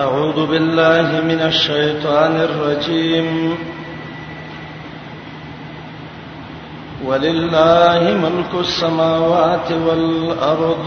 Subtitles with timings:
[0.00, 3.56] أعوذ بالله من الشيطان الرجيم
[7.04, 10.86] ولله ملك السماوات والأرض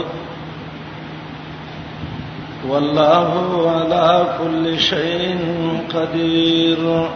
[2.69, 3.29] والله
[3.75, 5.21] على كل شيء
[5.93, 7.07] قدير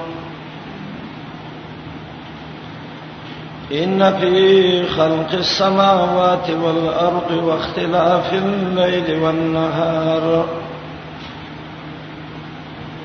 [3.72, 4.42] إن في
[4.90, 10.46] خلق السماوات والأرض واختلاف الليل والنهار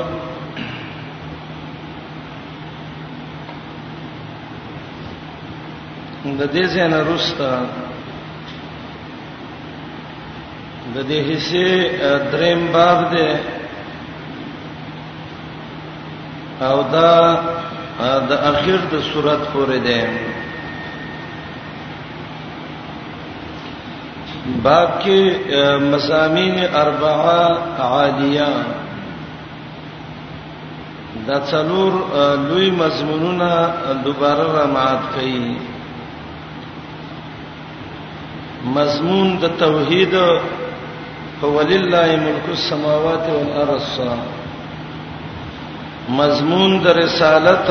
[6.24, 7.54] د دې زنه رستا
[10.94, 11.68] د دې حصے
[12.32, 13.30] دریم باب ده
[16.68, 17.12] او دا
[18.30, 19.98] د اخر د صورت پورې ده
[24.60, 27.36] باب کې مسامین اربعه
[27.82, 28.46] عادیه
[31.26, 31.92] دا څلور
[32.48, 33.50] لوی مضمونونه
[34.04, 35.54] دوباره را مات کړي
[38.76, 40.14] مضمون د توحید
[41.42, 44.00] هو لله ملک السماوات والارض
[46.18, 47.68] مضمون د رسالت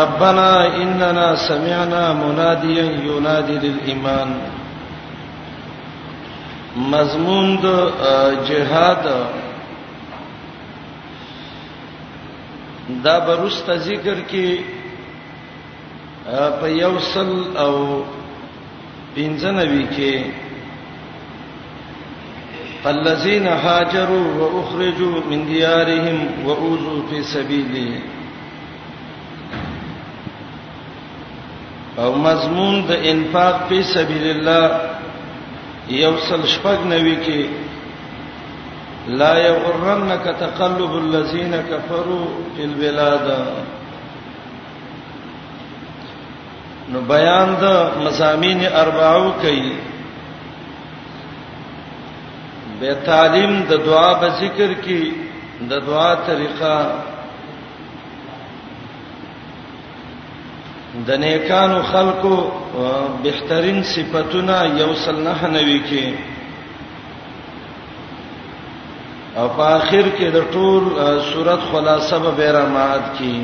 [0.00, 0.50] ربنا
[0.82, 4.30] اننا سمعنا مناديا ينادي للإيمان
[6.76, 7.66] مضمون د
[8.46, 9.04] جهاد
[13.04, 14.58] دا برست ذکر کې
[16.60, 18.02] په یوصل او
[19.14, 20.24] پنځنوي کې
[22.86, 28.00] الذين هاجروا واخرجوا من ديارهم واوذوا في سبيله
[31.98, 34.93] او مضمون د انفاق په سبيل الله
[35.88, 37.48] یوصل شپږ نوي کې
[39.20, 42.24] لا یغرنک تقلب الذین کفروا
[42.56, 43.26] فی البلاد
[46.88, 49.72] نو بیان د مزامین اربعو کوي
[52.80, 55.12] به تعلیم د دعا په ذکر کې
[55.68, 57.00] د دعا طریقه
[61.02, 62.36] د نیکانو خلقو
[63.22, 66.06] بهترین صفاتونه یوصل نه نوي کې
[69.38, 70.82] او په اخر کې د ټول
[71.32, 73.36] صورت خلاصه به بیرامات کې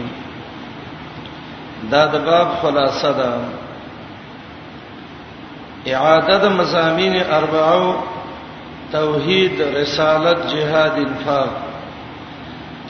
[1.91, 3.29] دا د باب خلاصه ده
[5.93, 7.87] اعاده د مزامین اربعو
[8.97, 11.51] توحید رسالت جهاد انفاق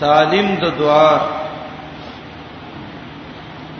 [0.00, 1.14] تعلیم د دعا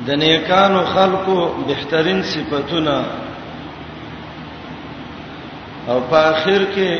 [0.06, 2.98] د نیکانو خلقو بهترین صفاتونه
[5.88, 6.90] او په اخر کې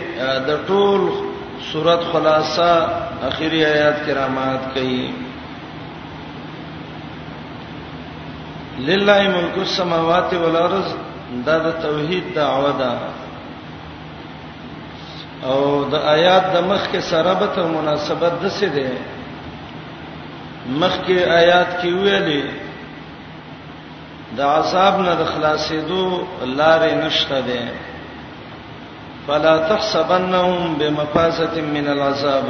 [0.48, 1.00] د ټول
[1.72, 2.72] صورت خلاصہ
[3.30, 5.04] اخیری آیات کرامات کوي
[8.88, 10.88] لله ملک السماوات والارض
[11.48, 12.92] دا د توحید دعوه ده
[15.50, 15.60] او
[15.92, 18.90] د آیات د مخ کې سره به مناسبت دسه ده
[20.80, 22.44] مخ کې آیات کې ویلي
[24.36, 26.02] د عذاب نه د خلاصېدو
[26.58, 27.62] لارې نشته ده
[29.26, 32.48] فلا تحسبنهم بمفازه من العذاب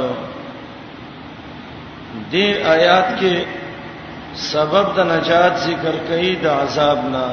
[2.33, 3.35] دې آیات کې
[4.53, 7.25] سبب د نجات ذکر کړي د عذاب نه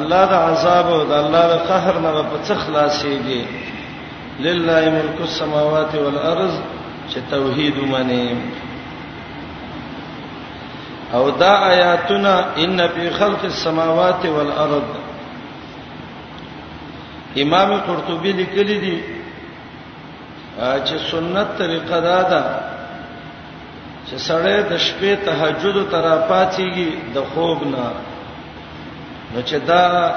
[0.00, 3.42] الله د عذاب او د الله د قهر نه په څه خلاصيږي
[4.46, 6.54] لله ملک السماوات والارض
[7.10, 8.24] چې توحید ومنه
[11.12, 12.34] او دا آیاتنا
[12.64, 14.98] ان فی خلق السماوات والارض
[17.44, 18.98] امام قرطبی لیکلی دی
[20.60, 22.40] چې سنت طریقه دا ده
[24.06, 27.90] چې سړی د شپې تهجد او تراپاتېږي د خوب نه
[29.34, 30.14] نو چې دا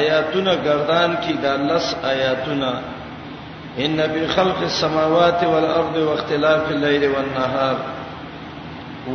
[0.00, 2.72] آیاتونه گردان کې دا لس آیاتونه
[3.86, 7.76] ان فی خلق السماوات والارض واختلاف الليل والنهار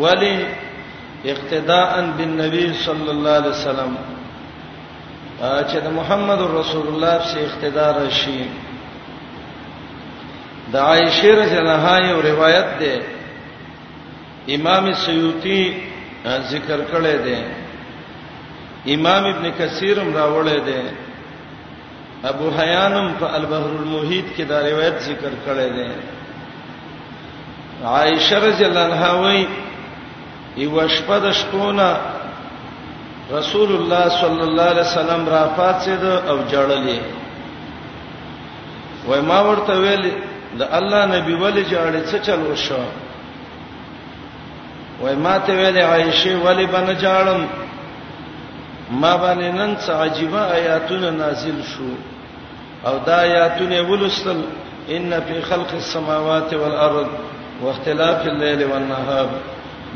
[0.03, 0.35] ولی
[1.25, 3.95] اقتداء بالنبي صلى الله عليه وسلم
[5.41, 8.45] چې د محمد رسول الله په اقتدار شي
[10.73, 13.01] د عائشه رضی الله عنها یو روایت ده
[14.57, 15.61] امام سیوطی
[16.51, 17.39] ذکر کړی دی
[18.95, 20.81] امام ابن کثیرم راوړی دی
[22.33, 25.91] ابو حیانم په البحر المحیط کې دا روایت ذکر کړی دی
[27.97, 29.45] عائشه رضی الله عنها وایي
[30.57, 31.87] یو شپه د شپونه
[33.31, 36.99] رسول الله صلی الله علیه وسلم را فاتید او جړلې
[39.07, 40.11] وای ما ورته ویل
[40.59, 42.83] د الله نبی ولی جړې څه چل وشو
[45.01, 47.41] وای ما ته ویل عائشه ولی بن جړم
[48.89, 51.91] ما باندې نن څه عجيبه آیاتونه نازل شو
[52.85, 54.37] او دا آیاتونه ولستل
[54.89, 57.07] ان فی خلق السماوات والارض
[57.61, 59.27] واختلاف الليل والنهار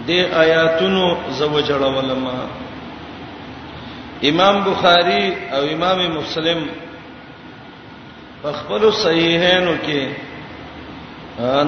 [0.04, 2.36] دې آیاتونو زوجړولما
[4.30, 6.66] امام بخاری او امام مسلم
[8.44, 10.08] خپل صحیحینو کې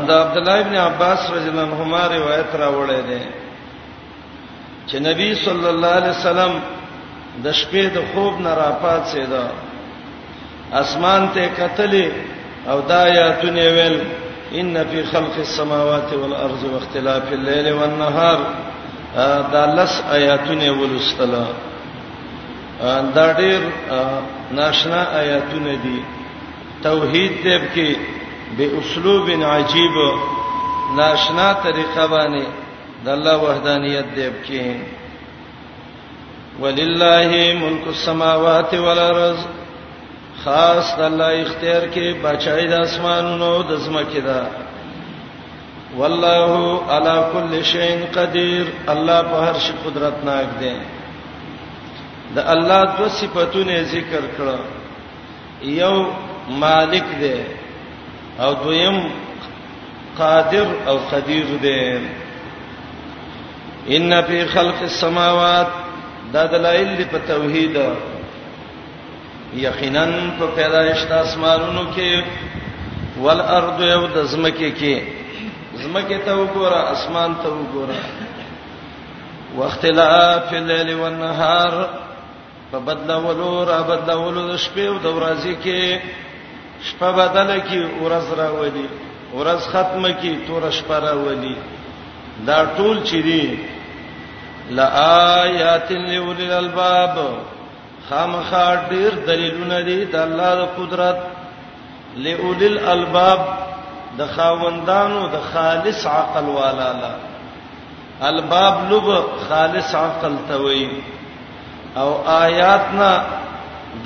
[0.07, 3.21] دا عبد الله ابن عباس رضی الله عنهما روایت راوړی دی
[4.87, 6.51] چې نبی صلی الله علیه وسلم
[7.43, 9.43] د شپې د خوب نه راپات سیدا
[10.81, 12.09] اسمان ته کتلې
[12.71, 13.99] او دا آیاتونه ویل
[14.55, 18.39] ان فی خلق السماوات والارض واختلاف الليل والنهار
[19.51, 21.45] دا لس آیاتونه ولستله
[23.15, 23.59] دا ډیر
[24.51, 26.01] ناشنا آیاتونه دي
[26.81, 27.95] توحید دې کې
[28.57, 29.95] به اسلوب عجیب
[30.95, 32.43] ناشنا طریقه باندې
[33.05, 34.79] د الله وحدانیت دې کې
[36.61, 39.45] ولله ملک السماوات والارض
[40.47, 44.37] خاص الله اختیار کې بچای د اسمانونو د زمکه دا
[45.97, 47.89] والله علا کل شیء
[48.19, 50.71] قدیر الله په هر شي قدرت ناک دی
[52.39, 54.55] د الله دو صفاتونه ذکر کړه
[55.75, 55.93] یو
[56.65, 57.35] مالک دی
[58.45, 59.03] او دویم
[60.25, 61.79] قادر او قدیر دی
[63.95, 65.67] ان فی خلق السماوات
[66.33, 68.06] دا دلایل په توحید دی
[69.55, 70.03] یقینا
[70.39, 72.23] په پیدایش د اسمانونو کې
[73.21, 74.95] والارض یو د زمکه کې
[75.83, 77.99] زمکه ته وګوره اسمان ته وګوره
[79.55, 81.73] واختلاف الليل والنهار
[82.71, 85.99] فبدلوا را بدلوا د شپې او د ورځې کې
[86.83, 88.85] شپه بدل کی ورځ راولي
[89.33, 91.55] ورځ ختمه کی تور شپه راولي
[92.47, 93.59] دا ټول چي دي
[94.69, 97.15] لآيات لأولي الألباب
[98.09, 101.17] خامخا ډیر دلیلونه دي د الله د قدرت
[102.25, 103.41] لئولل الباب
[104.19, 107.13] د خاوندانو د خالص عقل والا لا
[108.29, 109.05] الباب لغ
[109.49, 110.87] خالص عقل توي
[112.01, 112.09] او
[112.45, 113.11] آیاتنا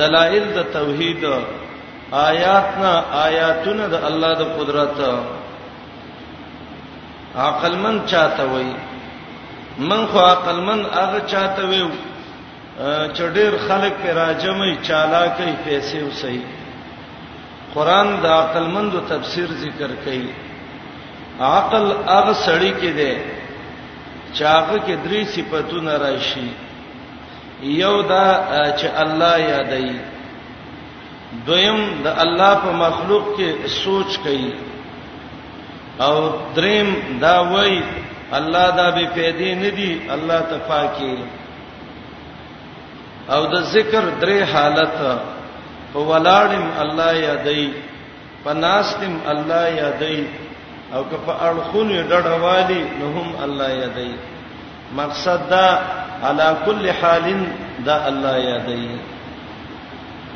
[0.02, 1.22] دلائل د توحید
[2.30, 2.92] آیاتنا
[3.28, 4.96] آیاتونه د الله د قدرت
[7.48, 8.72] عقل من چاته وي
[9.90, 11.84] من خو عقل من هغه چاته وي
[13.18, 16.38] چډیر خلک پر راجمې چالاکې پیسې وسې
[17.74, 20.26] قران د عقل مندو تفسیر ذکر کړي
[21.58, 21.84] عقل
[22.14, 23.14] هغه سړی کې دی
[24.36, 26.50] چې هغه کې درې صفاتونه راشي
[27.64, 28.26] یو دا
[28.80, 29.90] چې الله یادای
[31.46, 34.54] دویم د الله په مخلوق کې سوچ کوي
[36.00, 36.16] او
[36.56, 37.82] دریم دا وای
[38.40, 41.18] الله دا به پیدا نه دی الله تفاکه
[43.30, 44.94] او د ذکر درې حالت
[45.94, 47.70] په ولاړم الله یادای
[48.44, 50.24] په ناستم الله یادای
[50.94, 54.12] او که په اړخونو ډډوالي نو هم الله یادای
[55.00, 55.68] مقصد دا
[56.24, 57.44] علا کل حالین
[57.86, 58.88] دا الله یادای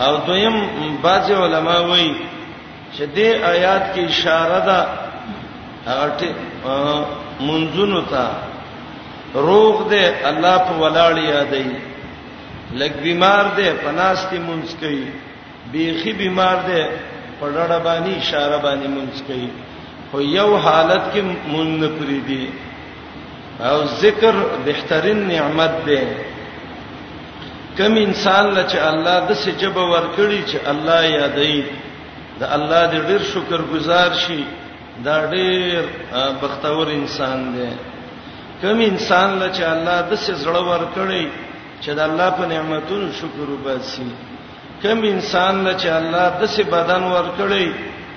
[0.05, 0.55] او دویم
[1.03, 2.15] بعض علما وایي
[2.95, 4.87] چې دې آیات کې اشاره ده
[5.87, 6.35] هغه ته
[7.39, 8.25] منځونو ته
[9.35, 11.65] روغ دې الله په ولاړ یادای
[12.81, 15.03] لګ بیمار دی پناستی مونږ کوي
[15.71, 16.83] بیخي بیمار دی
[17.39, 19.49] پړړه باندې اشاره باندې مونږ کوي
[20.11, 22.43] خو یو حالت کې مونږ نه پری دی
[23.69, 26.01] او ذکر بهترین نعمت دی
[27.77, 31.63] کم انسان له چې الله د سجبه ورکړي چې الله یادې
[32.43, 34.43] د الله دې ډېر شکر گزار شي
[35.07, 37.69] دا ډېر بختور انسان دی
[38.61, 41.23] کم انسان له چې الله د سې زړه ورکړي
[41.83, 44.07] چې د الله په نعمتونو شکر وباسي
[44.83, 47.67] کوم انسان له چې الله د سي بدن ورکړي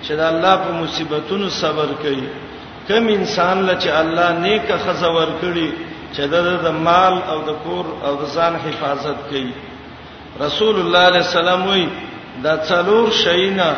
[0.05, 2.27] چې د الله په مصیبتونو صبر کوي
[2.88, 5.71] کوم انسان له چې الله نیکه خزه ورکړي
[6.15, 6.35] چې د
[6.88, 9.53] مال او د کور او د ځان حفاظت کوي
[10.45, 11.85] رسول الله علیه السلام وی
[12.45, 13.71] دا څلور شینا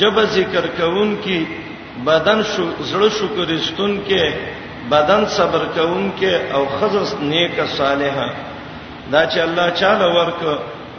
[0.00, 1.38] جب ذکر کوون کی
[2.08, 4.24] بدن شو زړه شکرستون کې
[4.94, 8.28] بدن صبر کوون کې او خزس نیکه صالحه
[9.12, 10.40] دا چې الله چاله ورک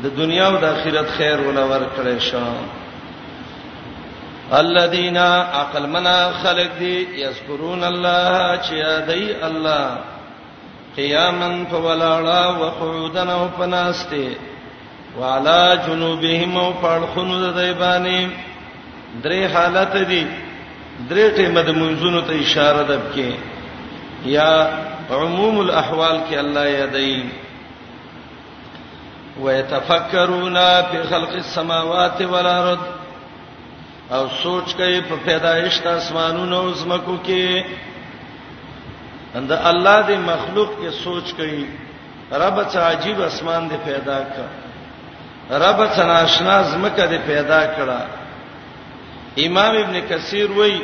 [0.04, 2.68] د دنیا او د آخرت خیر ولا ورکړې شان
[4.60, 9.98] الذين عقل منا خلق دي يذكرون الله چې یادای الله
[10.96, 14.38] قیامن فولالا وقعودن او پناسته
[15.20, 18.22] وعلى جنوبهم او پړخونو د دیبانی
[19.24, 20.24] درې حالت دي
[21.10, 23.34] درې ټیمه د منځونو ته اشاره ده کې
[24.36, 24.70] یا
[25.12, 27.22] عموم الاحوال کې الله یادای
[29.42, 30.58] ويتفکرون
[30.92, 32.80] فی خلق السماوات والارض
[34.16, 37.44] او سوچ کوي په پیدایش د اسمانونو او زمکو کې
[39.40, 41.64] اند الله دې مخلوق کې سوچ کوي
[42.44, 44.48] رب څه عجیب اسمان دې پیدا کړ
[45.66, 48.00] رب څه ناشنا زمکه دې پیدا کړه
[49.48, 50.80] امام ابن کثیر وایي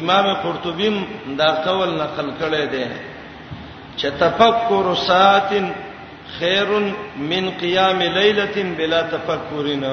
[0.00, 0.90] امام قرطبی
[1.38, 2.86] دا قول نقل کړی دی
[3.96, 5.66] چې تفکر ساتن
[6.38, 6.64] خیر
[7.30, 9.92] من قیام ليله بلا تفکرنا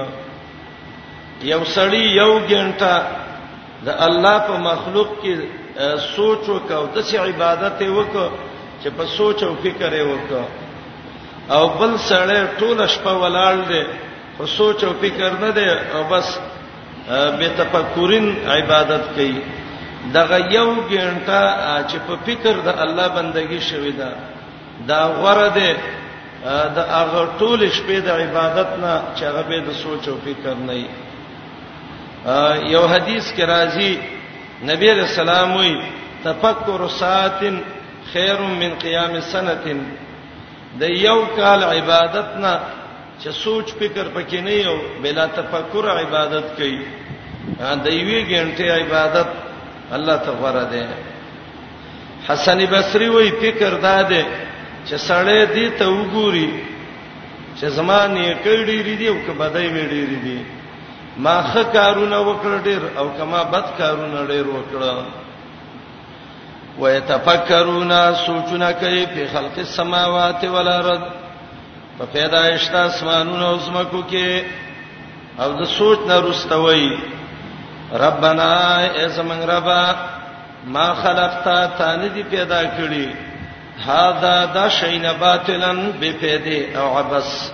[1.51, 2.95] یو سړی یو ګنټه
[3.85, 5.35] د الله په مخلوق کې
[6.15, 8.31] سوچ وکاو د څه عبادت وکاو
[8.81, 10.47] چې په سوچ او فکر وکاو
[11.55, 13.83] او بل سړی ټول شپه ولاړ دی
[14.37, 16.27] خو سوچ او فکر نه دی او بس
[17.39, 19.35] به تفکرین عبادت کوي
[20.17, 21.41] دغه یو ګنټه
[21.89, 24.15] چې په فکر د الله بندگی شوي ده دا,
[24.87, 25.69] دا غره ده
[26.75, 30.73] د هغه ټول شپې د عبادت نه چې هغه به د سوچ او فکر نه
[30.79, 30.87] وي
[32.75, 33.91] یو حدیث کې راځي
[34.69, 35.73] نبی رسول الله وي
[36.27, 37.55] تفکر ساعتن
[38.11, 39.79] خیر من قیام سنتن
[40.81, 42.53] د یو کال عبادت نه
[43.21, 46.79] چې سوچ فکر پکې نه یو بلا تفکر عبادت کوي
[47.83, 49.29] د یوې غنټې عبادت
[49.95, 50.87] الله تغفر ده
[52.27, 54.52] حسن بصری وای فکر داده دا
[54.89, 56.49] چې سړی دې ته وګوري
[57.59, 60.39] چې زمانه کړي لري او کبدای مې لري دي
[61.23, 64.81] ما خه کارونه وکړ ډېر او کما بد کارونه ډېر وکړ
[66.79, 67.91] ويتفکرون
[68.25, 71.03] سوچونه کوي په خلق السماوات والارض
[71.97, 74.43] په پیدایشت اسمانونو او زمکو کې
[75.39, 76.87] او د سوچ نه رستوي
[78.05, 79.83] ربنا ای زمنګ ربا
[80.75, 83.07] ما خلقتا تانه دي پیدا کړی
[83.81, 87.51] هذا دا شین باطلن بفیده او عبس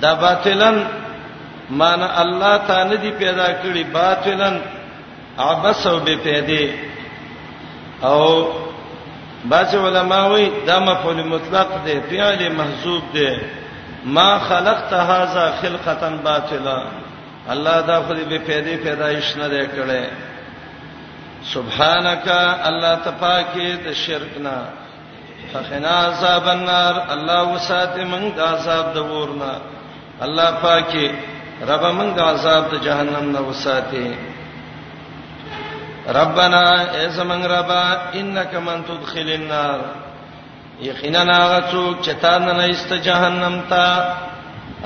[0.00, 0.82] دا باطلن
[1.70, 4.60] معنی الله تعالی دی پیدا کړی باطلن
[5.38, 6.74] عبس او بفیده
[8.02, 8.48] او
[9.44, 13.36] باج علماء وی دا مفعول مطلق دی فعل محذوب دی
[14.04, 16.82] ما خلقت هذا خلقتا باطلا
[17.50, 20.04] الله دا خو به پیدا پیدایش نه دی کړی
[21.44, 22.28] سبحانك
[22.66, 24.81] الله تپاکه د شرک نه
[25.50, 29.52] فقنا عذاب النار الله وساته من د عذاب د ورنا
[30.24, 31.06] الله پاکي
[31.70, 34.08] رب من د عذاب د جهنم نه وساته
[36.20, 36.64] ربنا
[37.06, 37.84] ازمن ربا
[38.20, 39.80] انك من تدخل النار
[40.88, 43.86] یقینا هغه څوک چې تا نه ایست جهنم ته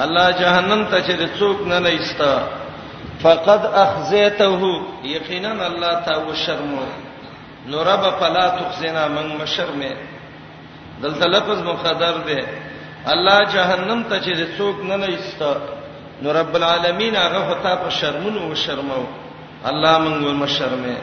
[0.04, 2.22] الله جهنم ته چې څوک نه ایست
[3.22, 4.60] فقد اخزيته
[5.04, 6.86] یقینا الله تا و شرمو
[7.70, 9.92] نو رب فلا تخزنا من مشرمه
[11.02, 12.38] دلته لفظ مقدر دی
[13.06, 15.40] الله جهنم ته چې څوک نه لېست
[16.22, 19.02] نو رب العالمین هغه خطا په شرمونو او شرمو
[19.70, 20.96] الله مونږ ور شرمه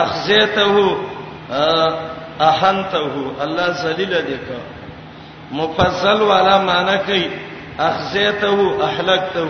[0.00, 1.56] اخزیته
[2.50, 3.10] احنته
[3.44, 4.58] الله ذلیل دې کا
[5.62, 7.24] مفصل والا معنی کوي
[7.88, 9.48] اخزیته احلقته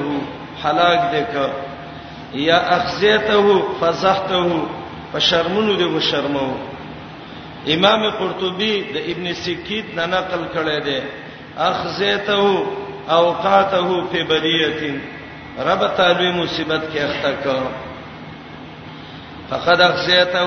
[0.65, 1.47] حلاک دې کا
[2.47, 4.63] یا اخزیته فزحته
[5.13, 6.49] په شرمونو دې و شرمو
[7.75, 10.99] امام قرطبي د ابن سکید نه نقل کړی دی
[11.71, 12.41] اخزیته
[13.21, 14.83] اوقاته فی بریه
[15.69, 17.61] رب تعالی مصیبت کې اخته کړ
[19.51, 20.43] فقد اخزیته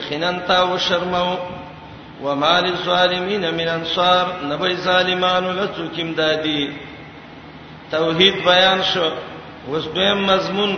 [0.00, 1.28] اخنان تا او شرمو
[2.24, 6.60] وما للظالمین من انصار نبی ظالمانو لڅوکیم دادی
[7.90, 9.08] توحید بیان شو
[9.68, 10.72] اوس به مضمون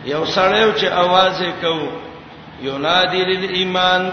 [0.04, 1.88] یو سړیو چې आवाज یې کو
[2.62, 4.10] یونادی للایمان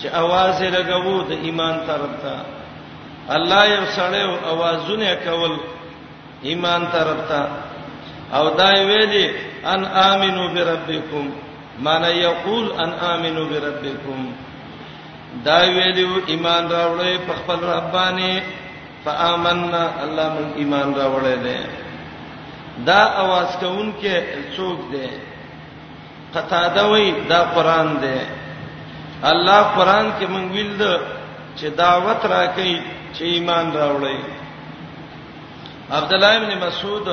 [0.00, 2.34] چې आवाज یې لګوو د ایمان طرف ته
[3.28, 5.56] الله یو سړیو आवाजونه کول
[6.42, 7.42] ایمان طرف ته
[8.36, 9.26] او دای ویلي
[9.64, 11.30] ان امنو بربکم
[11.82, 14.18] معنی یقول ان امنو بربکم
[15.48, 18.32] دا ویلو ایمان راوړې په خپل ربانه
[19.04, 21.56] فآمنا الله من ایمان راوړې ده
[22.88, 24.14] دا आवाज کون کې
[24.56, 25.08] څوک ده
[26.34, 28.16] قطاده وای دا قران ده
[29.30, 30.94] الله قران کې مونږ ویل ده
[31.58, 32.70] چې دعوت راکې
[33.14, 34.20] چې ایمان راوړې
[35.98, 37.08] عبد الله ابن مسعود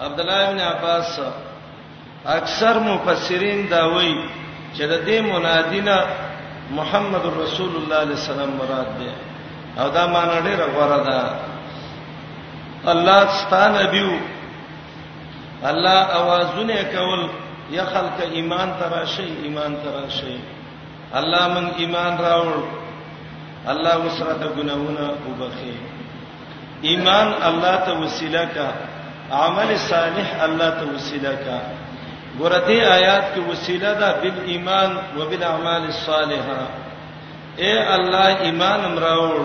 [0.00, 1.20] عبد الله ابن عباس
[2.26, 4.16] اکثر مفسرین دا وایي
[4.76, 5.98] چې د دې منادینه
[6.70, 9.10] محمد رسول الله علیه السلام مراد دی
[9.82, 11.18] او دا معنی ډیره غوړه ده
[12.92, 14.10] الله ستانه دیو
[15.70, 17.22] الله اوازونه کول
[17.70, 20.36] یا خلق ایمان تراشی ایمان تراشی
[21.20, 22.62] الله من ایمان راوړ
[23.72, 25.74] الله وسره ګناونه وبخي
[26.90, 28.68] ایمان الله ته وسیله کا
[29.44, 31.58] عمل صالح الله ته وسیله کا
[32.38, 36.60] ګورته آیات کې وسیله ده بال ایمان و بالاعمال الصالحه
[37.62, 39.42] اے الله ایمان امراول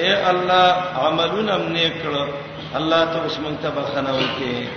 [0.00, 0.70] اے الله
[1.06, 2.14] عملونه منې کړ
[2.78, 4.68] الله ته اوس مونږ ته بخنه وکي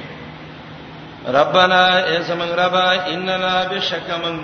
[1.37, 4.37] ربنا اے سمنګ ربا اننا بشکمن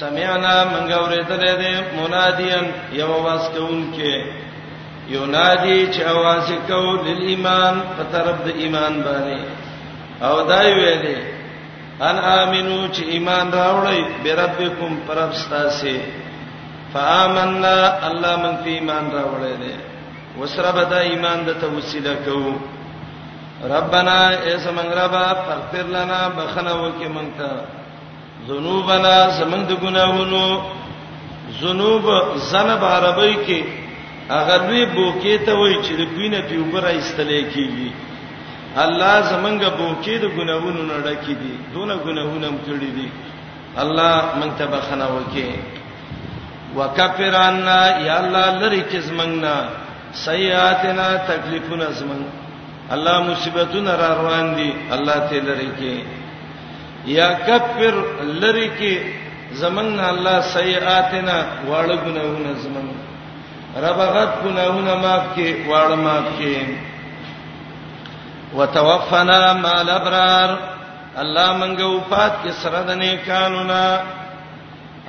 [0.00, 2.66] سمعنا منګ اورېدل دې منادیان
[3.00, 4.24] یو واس کوونکې
[5.14, 9.42] یو نادی چې आवाज کو دل ایمان په طرف د ایمان باندې
[10.22, 11.39] او دا ویلې
[12.08, 15.96] ان امنو چې ایمان راوړی بربکم پرب ستاسه
[16.92, 17.72] فآمنا
[18.08, 19.74] الله من په ایمان راوړی دی
[20.40, 22.54] وسره به دا ایمان د توسيله کوو
[23.74, 24.16] ربنا
[24.46, 27.50] ایس منګ ربا فغفر لنا بخنه وکي مونږ ته
[28.48, 30.60] ذنوبنا زمنګ د ګناہوںو
[31.62, 32.04] ذنوب
[32.50, 33.60] زنب عربی کې
[34.34, 37.90] هغه لوی بوکې ته وای چې د ګوینه په اوپر ایستلې کیږي
[38.76, 43.08] الله زمونږه بوکې د ګناوونو نه ډکې دي دونه ګناوونه هم کړې دي
[43.82, 45.50] الله مونږ ته بخنه وکړي
[46.78, 49.54] وکفر عنا یا الله لری کې زمنګنا
[50.26, 52.22] سیئاتنا تکلیفونه زمنګ
[52.94, 55.94] الله مصیبتونه را روان دي الله ته لری کې
[57.18, 57.94] یا کفر
[58.42, 58.92] لری کې
[59.62, 61.36] زمنګنا الله سیئاتنا
[61.68, 62.90] واړه ګناوونه زمنګ
[63.84, 66.54] رب غفر ګناوونه معاف کې واړه معاف کې
[68.54, 70.58] وتوفنا مع الابرار
[71.18, 74.00] الله منګه وفات کې سره د نیکانو نه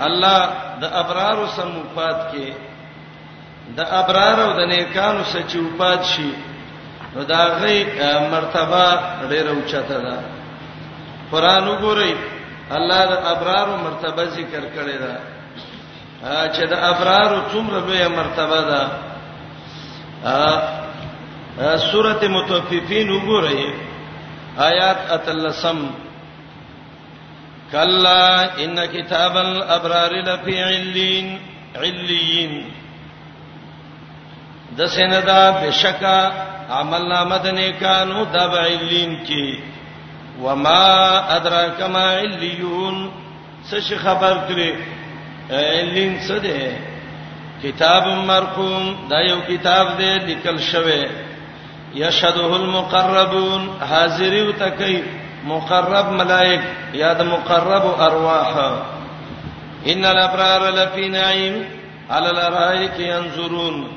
[0.08, 0.40] الله
[0.82, 2.54] د ابرار سم وفات کې
[3.78, 6.32] د ابرار او د نیکانو سچ وفات شي
[7.16, 7.78] نو دا غي
[8.36, 8.84] مرتبه
[9.30, 10.16] ډیره اوچته ده
[11.32, 12.14] قران وګورئ
[12.78, 15.16] الله د ابرار مرتبه ذکر کړی ده
[16.54, 18.84] چې د ابرار څومره لویه مرتبه ده
[21.60, 23.74] سوره متوففین وګورئ
[24.58, 25.80] آیات اتلسم
[27.72, 31.36] کلا ان کتاب الابرار لفی علین
[31.76, 32.62] علین
[34.78, 36.30] د سیندا بشکا
[36.76, 39.52] عمل نامه د نیکانو د علین کی
[40.44, 43.10] وما ادراک ما علیون
[43.72, 44.74] څه خبر درې
[45.52, 46.78] علین څه ده
[47.68, 51.02] کتاب مرقوم دا یو کتاب دی لیکل شوی
[51.96, 55.04] یشهده المقربون حاضر یو تکای
[55.48, 56.62] مقرب ملائک
[56.94, 58.56] یاد مقرب ارواح
[59.92, 61.56] ان الابرار لفی نعیم
[62.16, 63.88] علی الارائک ينظرون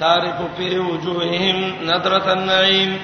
[0.00, 2.98] تعرف في وجوههم نظرة النعيم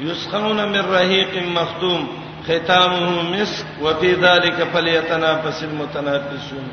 [0.00, 2.08] یسخون من رهيق مختوم
[2.46, 6.66] ختامه مسك وفي ذلك فليتنافس المتنافسون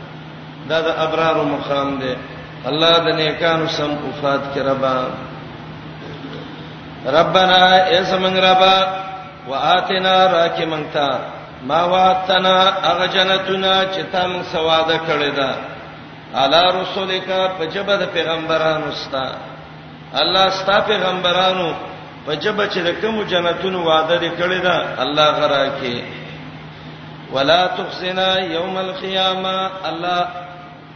[0.69, 1.99] دا دا ابرار مقام
[2.69, 4.95] الله د نیکانو سم وفات کربا
[7.07, 7.61] ربنا
[7.95, 8.75] ایس من ربا
[9.47, 11.09] واتنا راکی منتا
[11.67, 12.55] ما واتنا
[12.91, 15.51] اغه جنتنا چې تم سواده کړی دا
[16.43, 19.25] الا رسولک په جبه د پیغمبرانو ستا
[20.21, 21.69] الله ستا پیغمبرانو
[22.25, 25.95] په جبه چې د کوم جنتونو وعده دې کړی دا الله غرا کې
[27.33, 29.55] ولا تخزنا یوم القیامه
[29.91, 30.27] الله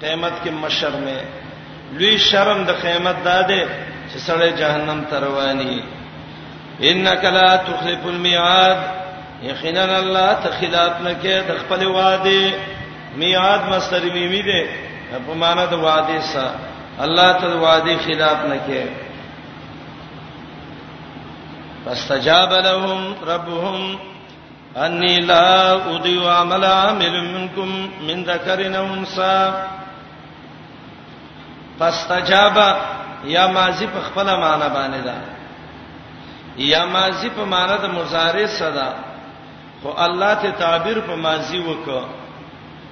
[0.01, 1.21] قیامت کې مشر مې
[1.97, 3.63] لوی شرم د قیامت دادې
[4.11, 5.81] چې سړی جهنم تروانی
[6.89, 8.77] انك لا تخلف الميعاد
[9.43, 12.53] یقینا الله تخلاف نه کې د خپل وعده
[13.21, 14.61] میعاد مصدر میمی دی
[15.27, 16.45] په معنا د وعده سا
[17.05, 18.85] الله ته وعده خلاف نه
[21.85, 23.99] فاستجاب لهم ربهم
[24.85, 28.87] اني لا اضيع عمل عامل منكم من ذكر او
[31.79, 32.57] فاستجاب
[33.25, 35.40] یا ماضی په خپل معنا باندې ده
[36.57, 38.89] یا ماضی په معنا د مضارع صدا
[39.81, 42.03] خو الله ته تعبیر په ماضی وکړه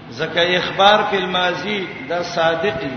[0.10, 2.93] زکه اخبار په ماضی دا صادق دی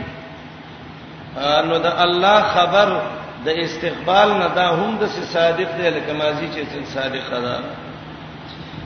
[1.68, 3.01] نو د الله خبر
[3.44, 7.59] د استقبال نه دا هم د صادق دی لکه ماضی چې صادق ده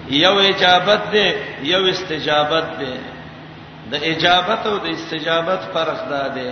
[0.09, 1.29] یو اجابت دی
[1.63, 2.95] یو استجابت دی
[3.91, 6.51] د اجابت او د استجابت فرق ده دی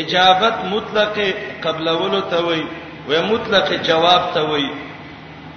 [0.00, 1.14] اجابت مطلق
[1.62, 2.64] قبلولو ته وایي
[3.08, 4.68] و مطلق جواب ته وای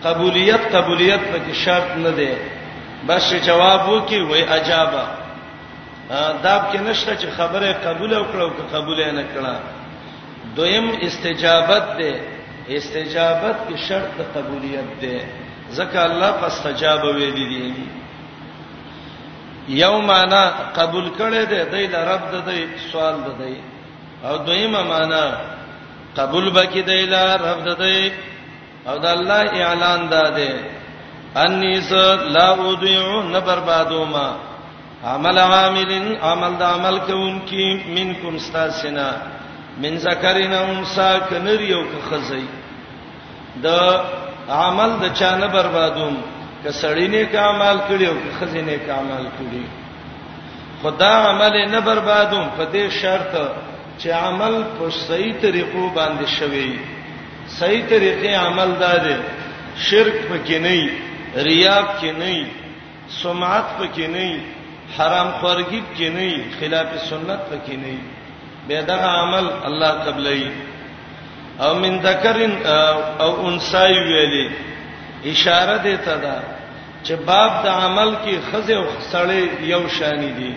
[0.03, 2.33] قبولیت قبولیت پکې شرط نه دی
[3.07, 5.03] بس جواب وکي وای اجابه
[6.43, 9.53] داب کې نشته چې خبره قبول او کړو که قبول نه کړه
[10.55, 12.13] دویم استجابت دی
[12.77, 15.19] استجابت کې شرط د قبولیت دی
[15.75, 17.83] ځکه الله فاستجاب ویلی دی
[19.69, 23.55] یومانا قبول کړي دی د رب د دی سوال د دی
[24.27, 25.25] او دویمه معنا
[26.17, 28.11] قبول بکی دی لا رب ددې
[28.87, 30.51] او د الله اعلان داده
[31.45, 31.91] انیس
[32.35, 34.27] لا اودعو نه بربادو ما
[35.13, 37.67] عمل عاملین عمل د عمل کوونکی
[37.97, 39.09] منکم استاسنا
[39.81, 42.45] من ذکرین انسا کنریو که خزی
[43.63, 43.67] د
[44.61, 46.17] عمل د چانه بربادوم
[46.63, 49.63] که سړی نه کمال کړیو که خزینه کمال کړی
[50.83, 53.35] خدا عمل نه بربادوم په دې شرط
[54.01, 56.69] چې عمل په صحیح طریقو باندې شوي
[57.59, 59.15] صحیح طریقې عمل دادې
[59.87, 60.77] شرک پکې نه
[61.47, 62.33] ریاب کې نه
[63.21, 64.27] سمعت پکې نه
[64.97, 67.95] حرام خورګی پکې نه خلاف سنت پکې نه
[68.69, 70.43] به دا عمل الله قبلای
[71.65, 72.53] او من ذکرن
[73.23, 74.47] او انسای ویلې
[75.33, 76.37] اشاره دیتا دا
[77.03, 80.51] چې باب د عمل کې خزه او خسړې یو شان دي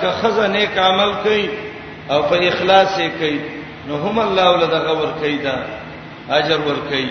[0.00, 1.46] که خزه نیک عمل کوي
[2.12, 3.38] او په اخلاص یې کوي
[3.86, 5.56] نو هم الله ول دغه ور کوي دا
[6.38, 7.08] اجر ور کوي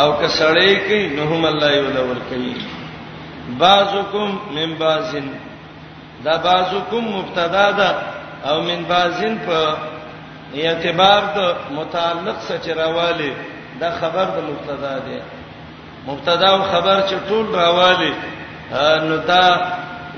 [0.00, 2.54] او که سړی کوي نو هم الله یې ول ور کوي
[3.62, 5.26] بعضکم من بعضن
[6.24, 7.90] دا بعضکم مبتدا ده
[8.44, 9.58] او من بعضن په
[10.64, 11.38] اعتبار د
[11.72, 13.30] متعلق سچراواله
[13.80, 15.22] دا خبر د مبتدا ده
[16.06, 18.14] مبتدا او خبر چې ټول راواله
[19.06, 19.44] نو دا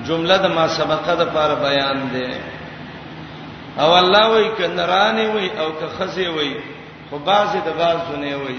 [0.06, 2.26] جمله د ما سبقه د لپاره بیان ده
[3.80, 6.54] او الله وای کنرانی وای او که خزی وای
[7.10, 8.58] خو بازي د بازونه وای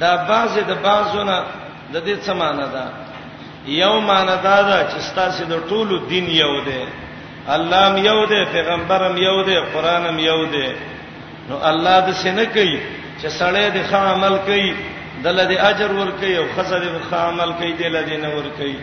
[0.00, 1.42] دا بازي د بازونه
[1.92, 2.84] د دې څه معنی ده
[3.66, 6.80] یو معنی دا ده چې ستاسو د ټولو دین یو دی
[7.48, 10.68] الله م یو دی پیغمبرم یو دی قرانم یو دی
[11.48, 12.80] نو الله د سینه کوي
[13.22, 14.74] چې سړی د ښه عمل کوي
[15.24, 18.48] دله د اجر ور کوي او خزه د ښه عمل کوي دله د نه ور
[18.58, 18.78] کوي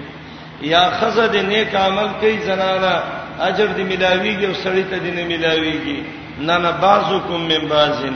[0.62, 2.98] یا خزه د نیک عمل کوي زنانه
[3.40, 6.00] اجر دې ملاويږي او سړی ته دې نه ملاويږي
[6.40, 8.16] نه نه بازوکم من بازن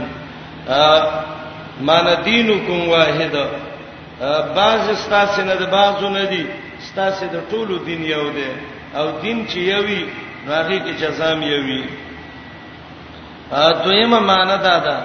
[1.82, 3.36] مان دینکم واحد
[4.56, 6.46] باز استاسه نه د بازو نه دي
[6.82, 8.50] استاسه د ټولو دین یو دی
[8.96, 10.06] او دین چې یوي
[10.50, 11.84] راغي کې جزام یوي
[13.52, 14.98] ا دویمه مان ده ده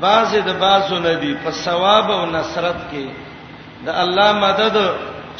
[0.00, 3.04] باز د بازو نه دي په ثواب او نصرت کې
[3.84, 4.76] د الله مدد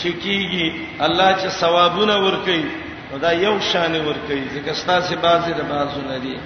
[0.00, 0.66] چې کیږي
[1.00, 6.01] الله چې ثوابونه ورکړي نو دا یو شان ور کوي ځکه ستاسو بازي د بازو
[6.11, 6.37] نه دي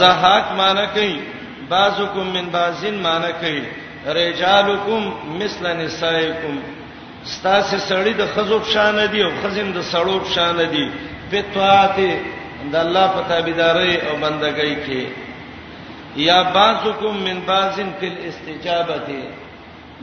[0.00, 1.16] زهاک معنی کوي
[1.72, 3.64] بازکم من بازین معنی کوي
[4.18, 5.02] رجالکم
[5.40, 6.56] مثل نسائکم
[7.36, 10.84] ستاسو سړی د خزو شان دي او خزم د سړو شان دي
[11.30, 12.12] په طاعته
[12.72, 15.02] د الله په تابعداري او بندګۍ کې
[16.28, 18.96] یا بازکم من بازن فی الاستجابه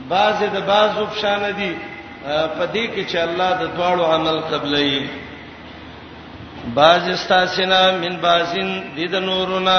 [0.08, 1.72] باز د بازو شان دي
[2.56, 4.92] په دې کې چې الله د دواړو عمل قبلې
[6.76, 8.68] باز استاسنا من بازین
[9.14, 9.78] د نورنا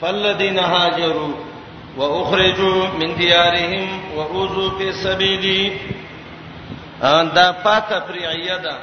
[0.00, 1.32] فالذین هاجروا
[1.98, 3.84] واخرجوا من ديارهم
[4.16, 5.62] واوذوا في سبيلي
[7.02, 8.76] ان دا پاته پریعیدا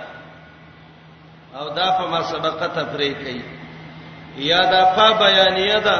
[1.59, 3.41] او دا په ما سبقه تفریق ای
[4.49, 5.97] یا دا په بیانیدا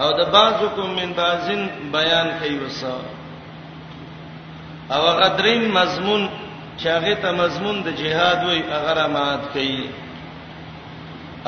[0.00, 1.60] او د بازو کوم من بازین
[1.92, 2.92] بیان کوي وسه
[4.94, 6.28] او غدرین مضمون
[6.78, 9.76] چې هغه ته مضمون د جهاد وای هغه را مات کړي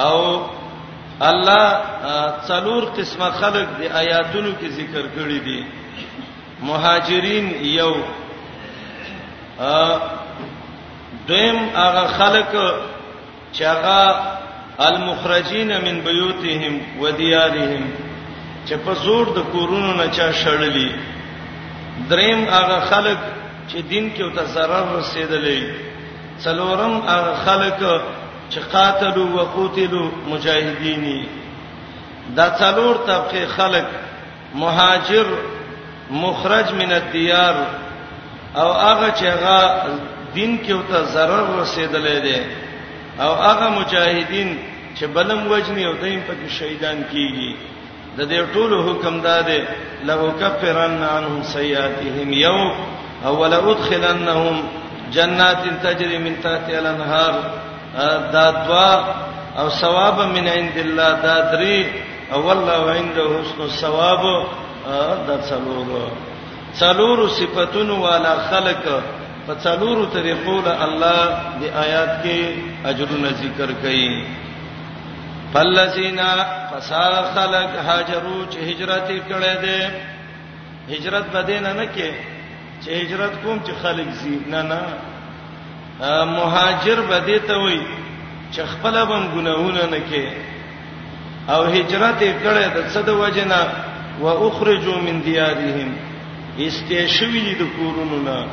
[0.09, 0.19] او
[1.31, 1.67] الله
[2.49, 5.61] څلور قسمه خلق د آیاتونو کې ذکر کړی دي
[6.69, 7.47] مهاجرین
[7.81, 7.93] یو
[9.77, 10.01] ا
[11.29, 12.51] دویم هغه خلق
[13.53, 14.01] چې هغه
[14.89, 17.85] المخرجین من بیوتهم ودیارهم
[18.67, 20.89] چې په زور د کورونو نه چا شړلی
[22.11, 23.19] دریم هغه خلک
[23.71, 25.63] چې دین کې وته zarar رسیدلې
[26.45, 27.79] څلورم هغه خلک
[28.51, 31.29] چې قاتلو او قوتلو مجاهديني
[32.37, 33.87] دا څلور طبقه خلک
[34.55, 35.27] مهاجر
[36.11, 37.57] مخرج من الديار
[38.57, 39.61] او هغه چې هغه
[40.35, 42.39] دین کې وته zarar رسیدلې دي
[43.21, 44.59] او هغه مجاهدین
[44.97, 47.74] چې بلم وجني او دیم په شهیدان کیږي
[48.17, 49.59] د دې ټول حکم داده
[50.09, 52.59] لو کفرن عنهم سیئاتهم یو
[53.27, 54.57] او ولا ادخلنهم
[55.17, 57.35] جنات تجري من تحتها الانهار
[58.35, 58.95] دا دوا
[59.63, 61.79] او ثواب من عند الله دا دري
[62.35, 64.23] او الله عنده حسن الثواب
[65.29, 65.87] دا څلور
[66.81, 68.85] څلور صفاتون والا خلق
[69.47, 71.21] په څلورو طریقو له الله
[71.61, 72.39] دی آیات کې
[72.91, 74.03] اجرونه ذکر کړي
[75.55, 76.21] فالذین
[76.73, 79.81] فسا خلق هاجروا چې هجرت کړي دي
[80.95, 82.11] هجرت بدینه نه کې
[82.85, 84.81] چې هجرت کوم چې خلق زی نه نه
[86.33, 87.79] مهاجر بدی ته وای
[88.53, 90.25] چې خپل بم ګناونه نه کې
[91.51, 93.63] او هجرت کړي د صد وجنا
[94.21, 95.95] واخرجوا من ديارهم
[96.59, 98.47] اسکه شوی د کورونو نه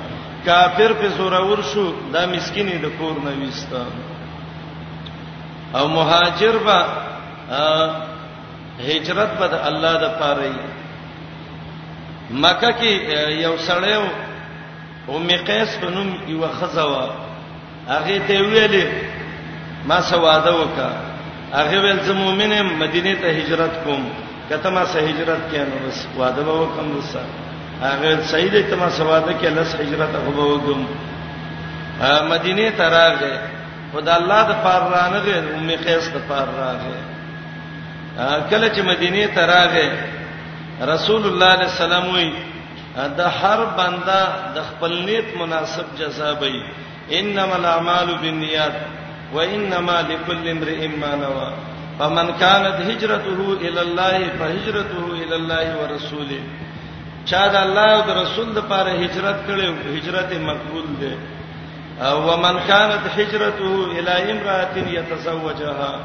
[0.45, 3.83] کافر په زور ور شو دا مسکینه د کور نه وستا
[5.75, 6.77] او مهاجر به
[8.89, 10.59] هجرت به د الله د پاره ای
[12.43, 12.91] مکه کې
[13.45, 14.07] یو سړی او
[15.15, 17.05] ام قیس په نوم یو خزوا
[17.93, 18.85] هغه ته ویلې
[19.89, 20.89] ما سواده وکا
[21.53, 24.01] هغه ول زه مؤمنه مدینه ته هجرت کوم
[24.49, 27.19] کته ما سه هجرت کینو بس واده به وکم وسه
[27.81, 30.79] هغه سید ته ما سواده کې لس هجرت هغه به وکم
[32.31, 33.60] مدینه ته راغې
[33.93, 36.95] خدای الله د پار رانغه ام قیس د پار راغه
[38.51, 39.87] کله چې مدینه ته راغه
[40.93, 42.27] رسول الله صلی الله علیه وسلم وی
[43.17, 44.21] دا هر بنده
[44.55, 46.49] د خپل نیت مناسب جزا به
[47.19, 48.75] انما الاعمال بالنیات
[49.35, 51.49] وانما لكل امرئ ما نوى
[51.99, 56.39] فمن كانت هجرته الى الله فهجرته الى الله ورسوله
[57.25, 61.13] چا د الله او د رسول لپاره هجرت کړي او هجرت مقبول ده
[62.01, 65.99] او ومن كانت هجرته الى امراه يتزوجها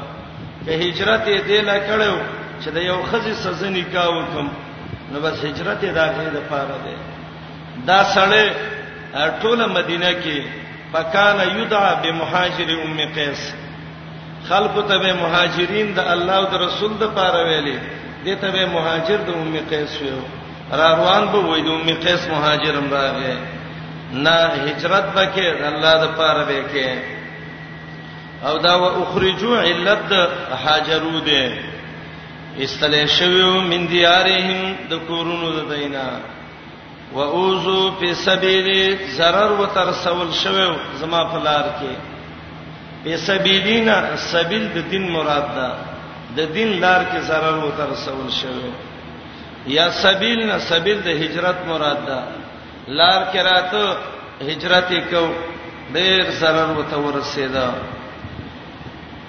[0.65, 2.15] که هجرت دې لا کړو
[2.63, 4.47] چې د یو خزي سزه نکاح وکم
[5.11, 6.95] نو بس هجرت دې داخله د پاره ده
[7.89, 8.51] دا سړی
[9.41, 10.37] ټوله مدینه کې
[10.93, 13.53] فکان یدعى بمهاجر ام قیس
[14.49, 17.79] خلقو ته به مهاجرین د الله او د رسول د پاره ویلي
[18.25, 20.21] دې ته به مهاجر د ام قیس ویو
[20.71, 23.37] را روان به وې د ام قیس مهاجرم راغی
[24.11, 26.89] نه هجرت وکې الله د پاره وکې
[28.45, 30.11] او دا واخرجوا علت
[30.65, 31.51] هاجروا دې
[32.59, 36.09] استلې شویو من دیارهم د کورونو د دینا
[37.13, 41.95] واوزو فی سبیل zarar و ترسول شویو زما فلار کې
[43.03, 45.69] په سبیلینا سبیل د دین مراد ده
[46.35, 48.71] د دین لار کې zarar و ترسول شویو
[49.75, 52.19] یا سبیل نه سبیل د هجرت مراد ده
[52.87, 53.95] لار کې راته
[54.41, 55.27] هجرت کو
[55.93, 57.69] ډېر zarar وته ورسېدا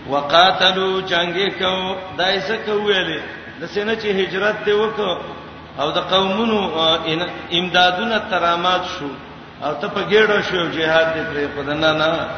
[0.08, 3.20] وقاتلو جنگي کو دایسه کو ویلې
[3.60, 5.22] د سینه چې هجرت دی وکړو
[5.78, 6.58] او د قومونو
[7.52, 9.08] امدادونه ترامات شو
[9.62, 12.28] او ته په ګډه شو jihad دې پرې پدنا نه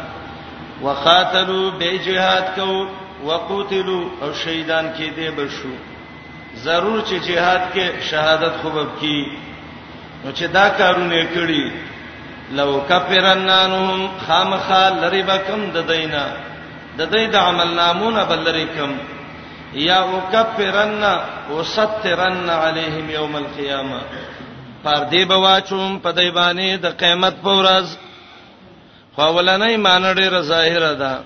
[0.82, 2.86] وقاتلو به jihad کو
[3.24, 5.72] وقوتلو او شهیدان کې دې بشو
[6.56, 9.32] ضرور چې jihad کې شهادت خوبب کی
[10.24, 11.64] نو چې دا کارونه کړی
[12.58, 16.24] لو کفرنانهم خامخال لري بکم د دینه
[16.98, 18.92] د دې د عمل نامونه بل لري کم
[19.86, 21.04] یا او کفرن
[21.50, 24.00] او سترن علیهم یوم القیامه
[24.84, 27.86] پر دې بواچوم په دې باندې د قیامت په ورځ
[29.16, 31.20] خو ولنې مان ډېر ظاهر ده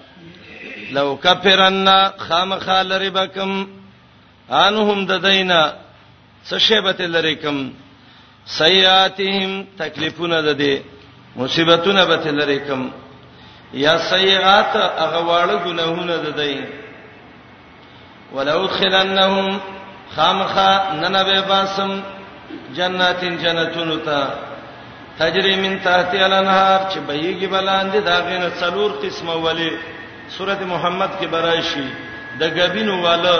[0.99, 1.89] لو کفرن
[2.27, 3.57] خامخال لري بکم
[4.51, 5.63] انهم د دینه
[6.49, 7.67] څه شی به لري کم
[8.47, 10.75] سیئاتهم تکلیفونه ده دي
[11.41, 12.81] مصیبتونه به تلری کم
[13.85, 16.55] یا سیئات هغه واړه ګناهونه ده دي
[18.35, 19.61] ولو خلنهم
[20.17, 20.71] خامخا
[21.03, 21.93] ننبه باسم
[22.77, 24.19] جناتین جنتونو ته
[25.19, 29.71] تجری من تحت الانهار چې بهيږي بلاندې دا غینه څلور قسمه ولې
[30.39, 31.87] سورته محمد کې برائشي
[32.41, 33.37] د غبینو والا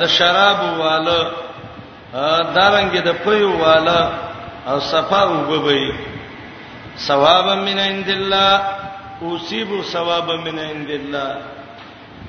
[0.00, 1.20] د شرابو والا
[2.54, 4.10] دارنګ د پيو والا
[4.70, 5.92] او صفا وبوي
[7.06, 8.62] ثواب من عند الله
[9.22, 11.34] اوسيبو ثواب من عند الله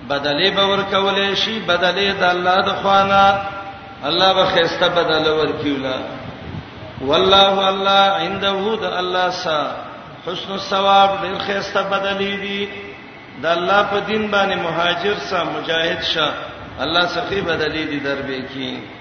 [0.10, 3.42] بدلې به ورکولې شي بدلې د الله د خوانه
[4.06, 5.98] الله به خسته بدل ورکیولا
[7.02, 9.62] والله الله عنده د الله سا
[10.26, 12.70] حسن الثواب ډیر خسته بدلې دي
[13.42, 16.32] د الله په دین باندې مهاجر سا مجاهد شه
[16.80, 19.01] الله سخی بدلې دي دربې کې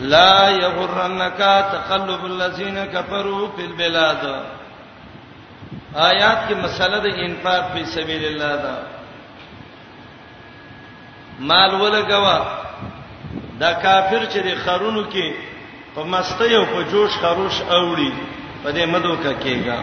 [0.00, 1.38] لا یغرنک
[1.72, 4.24] تقلب الذین کفروا فی البلاد
[5.94, 8.74] آیات کې مسله د انفاق په سبیل الله دا
[11.50, 12.42] مال ولګوا
[13.60, 15.32] دا کافر چې د خرونو کې
[15.94, 18.12] په مستی او په جوش خروش اوړي
[18.62, 19.80] په دې مدو کا کېګا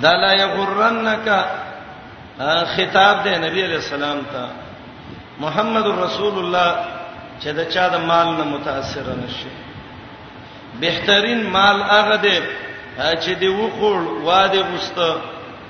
[0.00, 1.28] دا لا یغرنک
[2.76, 4.48] خطاب دی نبی علیہ السلام ته
[5.40, 6.93] محمد رسول الله
[7.40, 9.50] چې دا چا د مال نه متاثر نشي
[10.82, 12.38] بهترین مال هغه دی
[12.96, 14.98] چې دی وخور واده غوست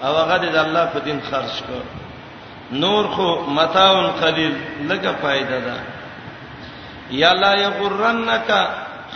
[0.07, 1.81] او هغه د الله په دین خرج کړ
[2.83, 4.55] نور خو متاون قلیل
[4.91, 5.77] لګه فائدہ ده
[7.23, 8.51] یا لا یغرنک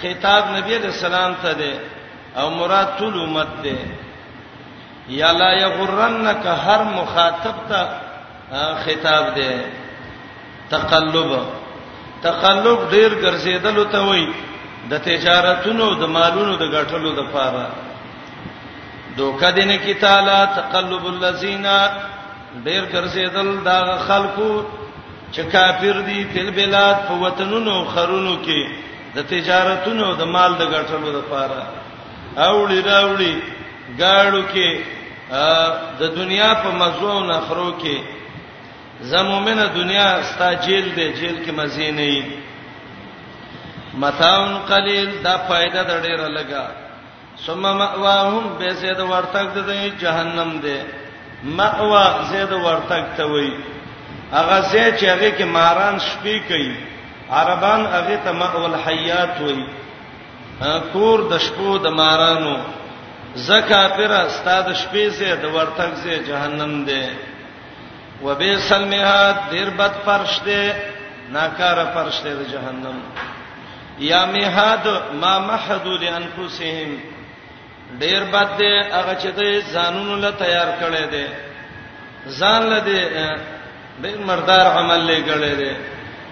[0.03, 1.81] خطاب نبی علیہ السلام ته ده
[2.41, 3.79] او مراد ټول امت ده
[5.21, 7.89] یا لا یغرنک هر مخاطب ته
[8.87, 9.65] خطاب ده
[10.71, 11.33] تقلب
[12.25, 14.25] تخلف ډیر ګرځیدل ته وای
[14.91, 17.67] د تجارتونو د مالونو د ګټلو د پاره
[19.17, 21.67] دوکه دینه کی تعالی تقلب الذین
[22.67, 23.79] ډیر ګرځیدل دا
[24.09, 24.51] خلکو
[25.35, 28.61] چې کافر دي په بلاد په وطنونو خرونو کې
[29.15, 31.63] د تجارتونو د مال د ګټلو د پاره
[32.51, 33.35] اوړي راوړي
[34.01, 34.69] گاړو کې
[36.01, 37.97] د دنیا په مزو نه خرو کې
[39.03, 42.21] ز مؤمنه دنیا ستا جیل دی جیل کې مزه نه ای
[44.03, 46.67] متاون قلیل دا فائدہ د ډیره لگا
[47.47, 50.77] ثم مأواهم به زید ورتک د جهنم دی
[51.61, 53.53] مأوا زید ورتک ته وای
[54.33, 56.75] هغه زه چې هغه کې ماران شپې کوي
[57.31, 59.63] عربان هغه ته مأول حیات وای
[60.93, 62.55] کور د شپو د مارانو
[63.49, 67.03] زکا پر استاد شپې زید ورتک زه جهنم دی
[68.23, 70.63] وبئس المهاد ډیر بد فرش دی
[71.35, 72.97] ناکاره فرش دی د جهنم
[74.07, 74.87] یا مهاد
[75.25, 76.97] ما محدو لانفسهم
[78.01, 79.41] ډیر بد دی هغه چې د
[79.75, 81.27] قانونو له تیار کړي دي
[82.39, 83.29] ځان له دې
[84.07, 85.73] ډیر مردار عمل لګړي دي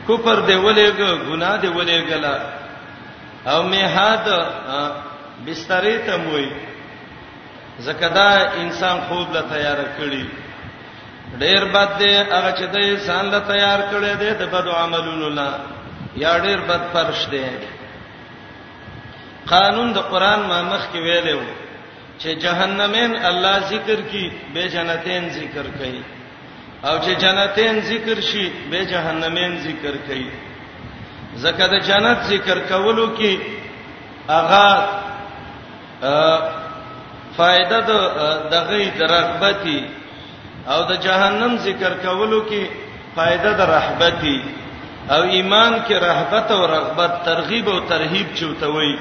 [0.06, 2.36] کوپر دی ولېګ ګناه دی ولېګلا
[3.46, 4.26] او مهاد
[5.44, 6.50] بسترې ته موي
[7.78, 8.28] زکه دا
[8.62, 10.24] انسان خوب له تیار کړي
[11.42, 15.48] ډیر بد دی هغه چې د انسان له تیار کړي دی د بد عملونو نه
[16.22, 17.46] یا ډیر بد پرش دی
[19.52, 21.40] قانون د قران ما مخ کې ویلو
[22.20, 26.02] چې جهنمین الله ذکر کی به جنتین ذکر کوي
[26.84, 30.30] او چې جنتین ذکر شي به جهنمین ذکر کوي
[31.42, 33.38] زکه د جنت ذکر کولو کې
[34.28, 34.68] اغا
[37.36, 37.92] فائدہ د
[38.52, 38.80] دغه
[39.14, 39.78] رغبتي
[40.72, 42.62] او د جهنم ذکر کولو کې
[43.14, 44.36] فائدہ د رحبتي
[45.14, 48.94] او ایمان کې رهبت او رغبت ترغیب او ترهیب چوتوي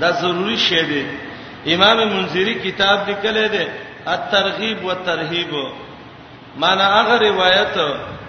[0.00, 1.02] دا ضروری شی دی
[1.74, 3.64] امام منذری کتاب لیکلی دی
[4.14, 5.50] الترغیب والترهیب
[6.62, 7.74] معنی هغه روایت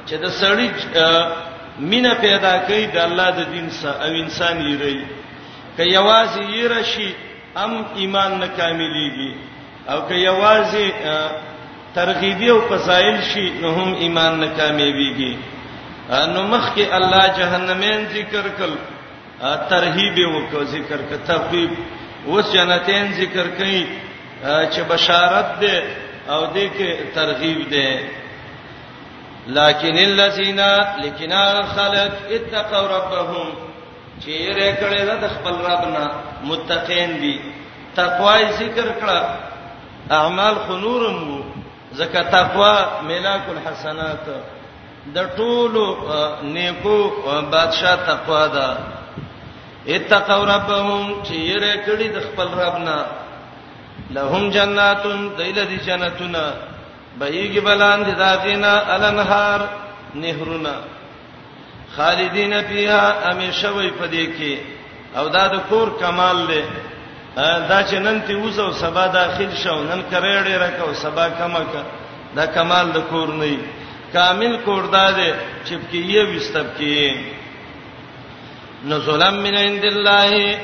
[0.07, 0.67] چې د سړی
[1.91, 4.97] مینا پیدا کوي د الله د دین سره او انسان یې ری
[5.77, 7.09] که یوازې یې رشي
[7.55, 9.31] ام ایمان نه کاملېږي
[9.91, 10.85] او که یوازې
[11.95, 15.33] ترغیبی او فضایل شي نو هم ایمان نه کامیابیږي
[16.33, 18.71] نو مخ کې الله جهنمین ذکر کړ
[19.69, 21.71] ترغیب او ذکر کړ ترغیب
[22.27, 23.85] اوس جنتین ذکر کړي
[24.71, 25.81] چې بشارت ده
[26.29, 28.03] او دې کې ترغیب ده
[29.47, 30.59] لكن الذين
[31.03, 31.31] لكن
[31.63, 33.49] خلق اتقوا ربهم
[34.25, 36.07] چیرې کړي د خپل ربنا
[36.43, 37.37] متقین دي
[37.95, 39.25] تقوا ذکر کړه
[40.17, 41.38] اعمال خنورم وو
[41.99, 42.75] زکه تقوا
[43.09, 44.25] ملاک الحسنات
[45.15, 45.83] د ټولو
[46.55, 46.97] نیکو
[47.53, 48.67] بادشاہ تقوا ده
[49.95, 52.97] اتقوا ربهم چې یره کړی د خپل ربنا
[54.17, 56.43] لهم جناتون دایله دي جنتونه
[57.19, 59.65] بهيږي بلان دي ذاتینا الانهار
[60.15, 60.75] نهرونه
[61.95, 64.57] خالدین فیها امیشوی پدې کې
[65.17, 66.63] او دا د کور کمال له
[67.35, 71.81] دا چې نن ته وزو سبا داخل شو نن کرې ډېر کو سبا کما کا
[72.35, 73.49] دا کمال د کور نه
[74.13, 75.31] کامل کور دا دی
[75.65, 77.15] چې په یې وستب کې
[78.85, 80.57] نزلم من عند الله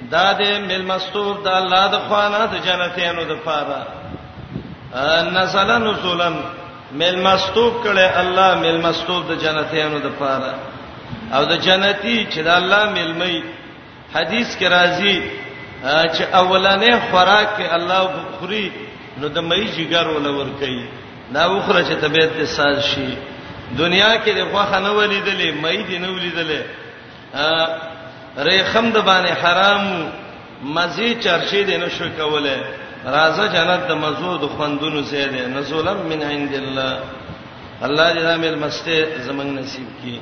[0.00, 3.80] دا دې مل مستور د الله د خوانه د جنتینو د پاره
[5.36, 6.36] نزل نزلن
[6.92, 10.52] مل مستوب کړي الله مل مستوب د جنتینو د پاره
[11.32, 13.40] او د جنتی چې د الله ملمي
[14.16, 15.16] حدیث کې راځي
[15.84, 18.10] چې اولنې خوراک کې الله
[18.40, 18.72] خوري
[19.20, 20.84] نو د مې جګر ولور کوي
[21.34, 23.16] دا وخره چې طبيعت دې ساز شي
[23.78, 26.60] دنیا کې د خوخه نه ولیدلې مې دې نه ولیدلې
[28.48, 30.10] ریخم د باندې حرام
[30.62, 32.56] مزي چرشي دې نه شو کوله
[33.06, 36.98] راځه جنت د مزو د خوندونو زیاده نزولم من عند الله
[37.82, 40.18] الله دې زموږ مسته زمنګ نصیب کړي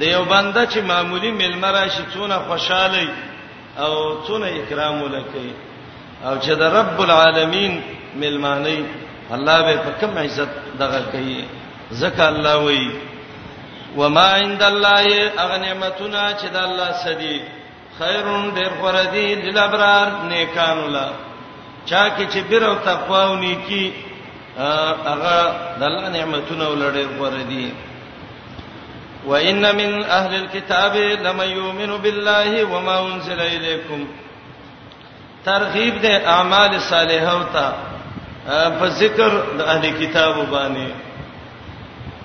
[0.00, 3.12] د یو بنده چې معمولی ملمرا شي څونه خوشاله وي
[3.78, 5.46] او څونه اکرام ولکې
[6.24, 7.72] او چې د رب العالمین
[8.22, 8.80] ملمانی
[9.34, 10.48] الله به په کوم عزت
[10.82, 11.44] دغه کوي
[12.00, 12.86] زکه الله وی
[13.96, 17.40] وما عند الله اغنیمتنا چې د الله سدي
[17.98, 21.08] خیرون دیر فردی للابرار نیکان الله
[21.86, 23.92] چا کې چې بیر او تقوا او نیکی
[25.06, 25.36] هغه
[25.78, 27.70] د الله نعمتونه ولړې فردی
[29.26, 34.06] وان من اهل الكتاب لمن يؤمن بالله وما انزل اليكم
[35.46, 40.90] ترغیب د اعمال صالحه او ته په ذکر د اهل کتاب باندې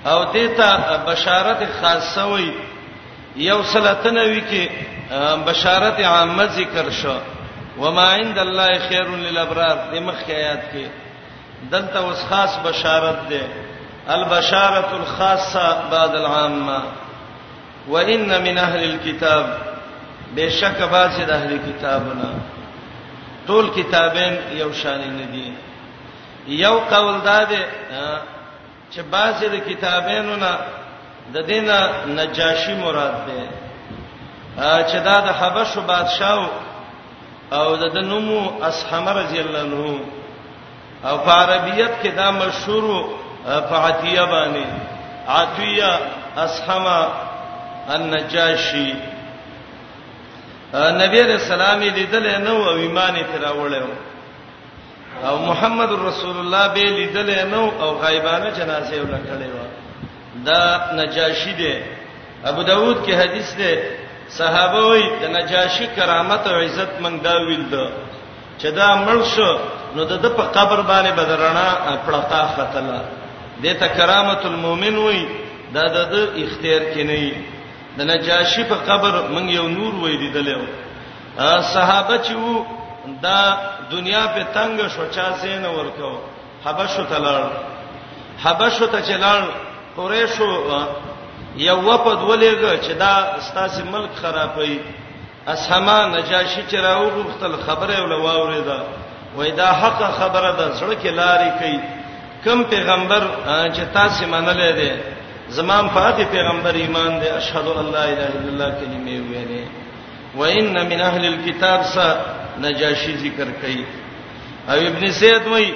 [0.08, 2.50] او دې ته بشارت خاصه وي
[3.48, 4.70] یو سلطنوي کې
[5.50, 7.16] بشارت عامه ذکر شو
[7.78, 10.86] وما عند الله خير للابرار دې مخ آیات کې
[11.70, 13.68] دلته اوس خاص بشارت ده
[14.10, 16.82] البشاره الخاصه بعد العامه
[17.88, 19.46] وان من اهل الكتاب
[20.36, 22.30] بشک باز د اهل کتابنا
[23.48, 24.32] ټول کتابین
[24.62, 25.48] یو شان نه دي
[26.64, 27.60] یو قول داده
[28.92, 30.52] چې باز د کتابینو نه
[31.34, 31.76] د دینه
[32.18, 33.40] نجاشی مراد ده
[34.90, 36.48] چې دا د حبشو بادشاہ
[37.58, 40.00] او د نومو اسحمه رضی الله عنه
[41.08, 42.84] او په عربیت کې دا مشهور
[43.44, 44.66] فعتیه باندې
[45.28, 45.98] عتیه
[46.36, 47.00] اسحما
[47.88, 48.92] النجاشی
[50.74, 53.82] نبی رسول الله لیدل نه او ایمان یې راوړل
[55.24, 61.82] او محمد رسول الله به لیدل نه او غایبانه جنازه ولکړې و دا نجاشی دی
[62.44, 63.74] ابو داود کې حدیث دی
[64.38, 67.86] صحابه وی د نجاشی کرامت او عزت منګ دا ویل دا
[68.58, 69.50] چې دا مړ شو
[69.96, 71.66] نو د په قبر باندې بدرنا
[72.06, 73.04] پړتا ختله
[73.62, 75.26] دته کرامت المؤمن وای
[75.74, 77.32] دا د اختیار کې نه دی
[77.96, 80.62] د نجاشی په قبر مونږ یو نور وای دی دلېو
[81.74, 82.64] صحابه چې وو
[83.24, 83.40] دا
[83.92, 86.12] دنیا په تنگ شو چا زین ورکو
[86.64, 87.44] حبشو تلل
[88.44, 89.44] حبشو ته چلل
[89.96, 90.50] قریشو
[91.56, 93.14] یو وپد ولېګه چې دا
[93.50, 94.70] ستاسو ملک خرابې
[95.54, 98.82] اسما نجاشی چې راوغختل خبره ولا واورې ده
[99.36, 101.99] وای دا حق خبره ده زړه کې لاري کوي
[102.44, 103.22] کوم پیغمبر
[103.74, 104.90] چې تاسو منلې دي
[105.56, 109.68] زمام فاتح پیغمبر ایمان دې اشهد ان لا اله الا الله کلمې ویلې
[110.38, 111.96] و ان من اهل الكتاب س
[112.64, 113.84] نجاشی ذکر کړي
[114.70, 115.68] او ابن سید وای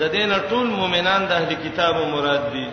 [0.00, 2.68] د دین ټول مؤمنان د اهل کتابو مراد دي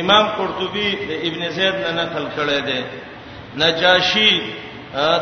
[0.00, 2.80] امام قرطبي د ابن زید نه نقل کړی دی
[3.64, 4.30] نجاشی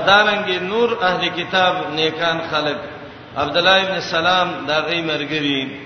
[0.07, 2.79] دارنګ نور اهل کتاب نیکان خلق
[3.43, 5.84] عبد الله ابن سلام دا غي مرګري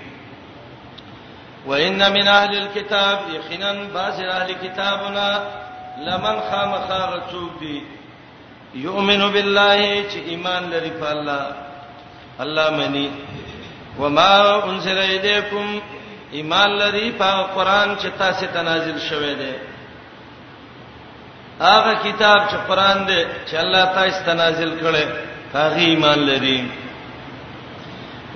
[1.67, 5.29] وان من اهل الكتاب یقینا بعض اهل کتابنا
[6.05, 7.79] لمن خامخاغ څوک دی
[8.75, 11.45] یؤمن بالله چې ایمان لري په الله
[12.39, 13.09] الله منی
[13.99, 15.79] وما انزل الیکم
[16.31, 19.53] ایمان لري په قران چې تاسو ته نازل شوه دی
[21.61, 25.05] هغه کتاب چې قران دی چې الله تاسو ته نازل کړي
[25.53, 26.59] هغه ایمان لري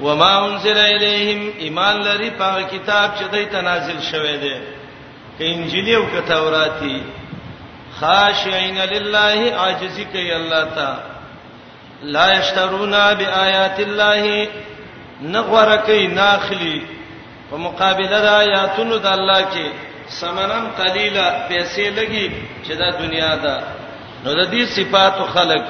[0.03, 4.55] وما انزل الیہم ایمان لري په کتاب چې دوی ته نازل شوه دی
[5.37, 6.97] کې انجیل او توراتي
[7.99, 10.97] خاشعين لله عاجزی کوي الله تا
[12.15, 14.47] لا یشترون بیاات الله
[15.35, 16.79] نغور کوي ناخلی
[17.51, 19.67] په مقابله د آیاتونو د الله کې
[20.17, 22.31] سمنن قلیلا پیسې لګي
[22.65, 23.55] چې دا دنیا ده
[24.25, 25.65] نو د دې صفات خلق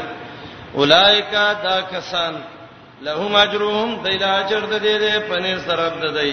[0.82, 2.34] اولایکا دا کسان
[3.06, 6.32] لهم اجرهم دیل اجر د دې دې پنیر سراب د دی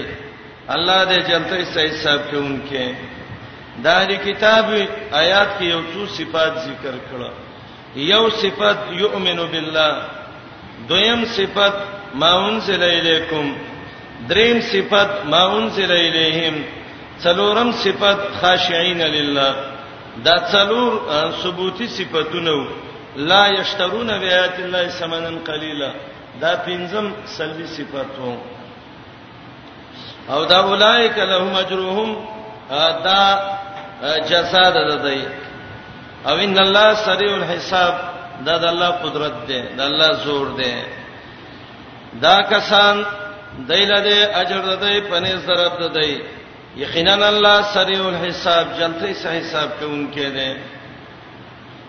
[0.75, 2.85] الله دې چلته صحیح حساب کوونکې
[3.87, 4.67] دا دې کتاب
[5.23, 7.31] آیات کې یو څو صفات ذکر کړه
[8.13, 9.93] یو صفت یؤمن بالله
[10.91, 11.77] دویم صفت
[12.23, 13.49] ما انزل الیکم
[14.29, 16.57] دریم صفت ما انزل الیہم
[17.25, 19.51] څلورم صفت خاشعين لله
[20.29, 20.91] دا څلور
[21.43, 22.67] ثبوتی صفاتونه
[23.33, 25.93] لا یشترون بیات الله ثمنا قلیلا
[26.45, 28.35] دا پنځم سلبي صفاتو
[30.33, 32.11] او دا اولایک لهم اجرهم
[33.09, 33.21] دا
[34.31, 35.21] جزاء ده دی
[36.29, 37.95] او ان الله سریع الحساب
[38.47, 40.75] دا د الله قدرت ده د الله زور ده
[42.25, 42.97] دا کسان
[43.69, 46.11] دایله ده اجر ده دی پنه زرب ده دی
[46.83, 50.57] یقینا الله سریع الحساب جلتی سه حساب کوونکې ده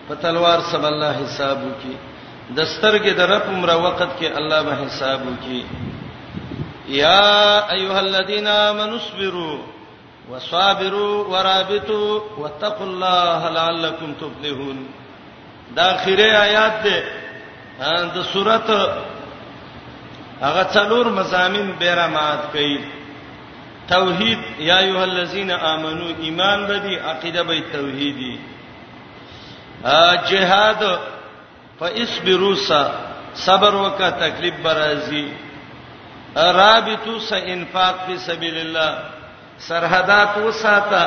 [0.08, 1.96] په تلوار سب الله حساب وکي
[2.56, 5.66] دسترګې درپ عمره وخت کې الله به حساب وکي
[6.94, 7.28] یا
[7.70, 9.58] ایها الذین آمنوا اصبروا
[10.30, 14.82] وصابروا ورابطوا واتقوا الله لعلکم تفلحون
[15.76, 18.88] دا اخیره آیات ده د سورته
[20.42, 22.76] هغه څلور مزامین بیرامات کوي
[23.94, 28.36] توحید یا ایها الذین آمنو ایمان بدی عقیده به توحیدی
[30.30, 30.82] جهاد
[31.80, 32.54] فاصبروا
[33.46, 35.26] صبر وکا تکلیف برازي
[36.56, 38.90] رابطو س انفاق فی سبیل الله
[39.68, 41.04] سرحدات وساته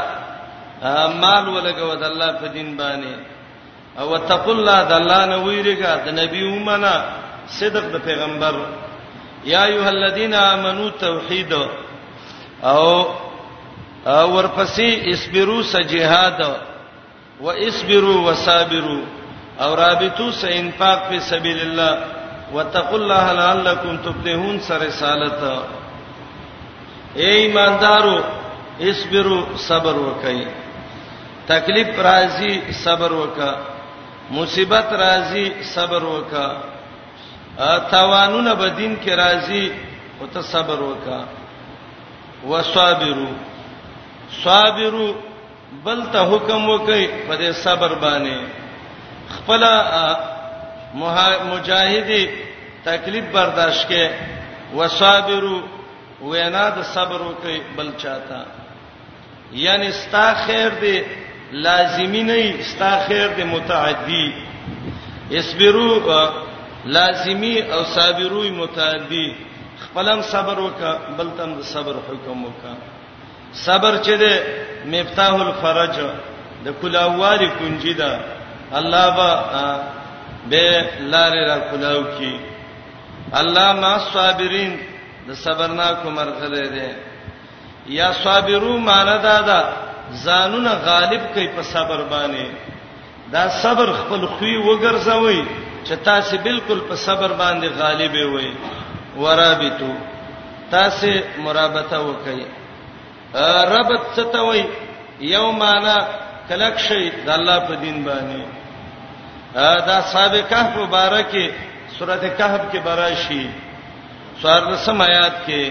[1.22, 3.14] مال ولګو د الله په دین باندې
[4.00, 6.94] او وتقوا الله د الله نه ویریګه د نبی ومنه
[7.60, 8.56] صدق د پیغمبر
[9.54, 12.86] یا ایه الذین آمنو توحید او
[14.36, 16.40] ورپسې اسبروا سجهاد
[17.42, 19.02] واسبروا وصابروا
[19.64, 21.94] او رابطو س انفاق په سبیل الله
[22.56, 25.42] وتقوا الله لعلکم تفلحون سر رسالت
[27.20, 28.16] اے ایماندارو
[28.90, 30.40] اصبروا صبر وکئ
[31.52, 32.54] تکلیف راځي
[32.86, 33.52] صبر وکا
[34.38, 35.46] مصیبت راځي
[35.76, 36.48] صبر وکا
[37.76, 39.64] اتوانونه بدین کې راځي
[40.20, 41.20] او ته صبر وکا
[42.50, 43.32] وصابرو
[44.44, 45.08] صابرو
[45.86, 48.38] بل ته حکم وکئ پر صبر باندې
[49.36, 49.64] خپل
[51.52, 52.12] مجاهد
[52.86, 54.10] تکلیف برداشت کې
[54.78, 55.58] وصابرو
[56.32, 58.42] وینا د صبر وکي بل چاته
[59.64, 60.98] یعنی ستا خیر دی
[61.66, 64.26] لازمی نه ستا خیر دی متعدی
[65.40, 65.92] اسبرو
[66.98, 69.28] لازمی او صابروی متعدی
[69.84, 72.74] خپلم صبر وکا بلتم د صبر حکم وکا
[73.66, 74.34] صبر چې ده
[74.94, 75.96] مفتاح الفرج
[76.66, 78.10] د کلاواری کنجی ده
[78.74, 79.46] الله با
[80.50, 82.40] به لارې را کولاو کی
[83.34, 84.80] الله ما صابرین
[85.28, 86.96] د صبرناکو مرغله ده
[87.88, 89.60] یا صابرو مان دادا
[90.26, 92.48] ځانونه غالب کوي په صبر باندې
[93.32, 95.46] دا صبر خپل خوې وګرځوي
[95.86, 98.54] چې تاسو بالکل په صبر باندې غالب وي
[99.18, 99.94] ورابطو
[100.72, 101.08] تاسو
[101.40, 102.46] مرابطه وکړي
[103.74, 104.66] ربط څه ته وایي
[105.22, 105.98] یومانا
[106.50, 108.44] کلک شي د الله په دین باندې
[109.90, 111.46] دا سابقه مبارکه
[111.98, 113.46] سورته کهف کې براشي
[114.42, 115.64] سوار سم آیات کې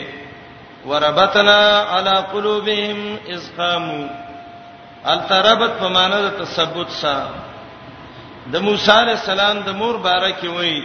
[0.89, 1.59] وربتنا
[1.97, 2.99] علی قلوبهم
[3.35, 4.05] اذ قاموا
[5.13, 7.31] التربت په معنی د تثبت سره
[8.53, 10.79] د موسی علی السلام د مور بارکه وای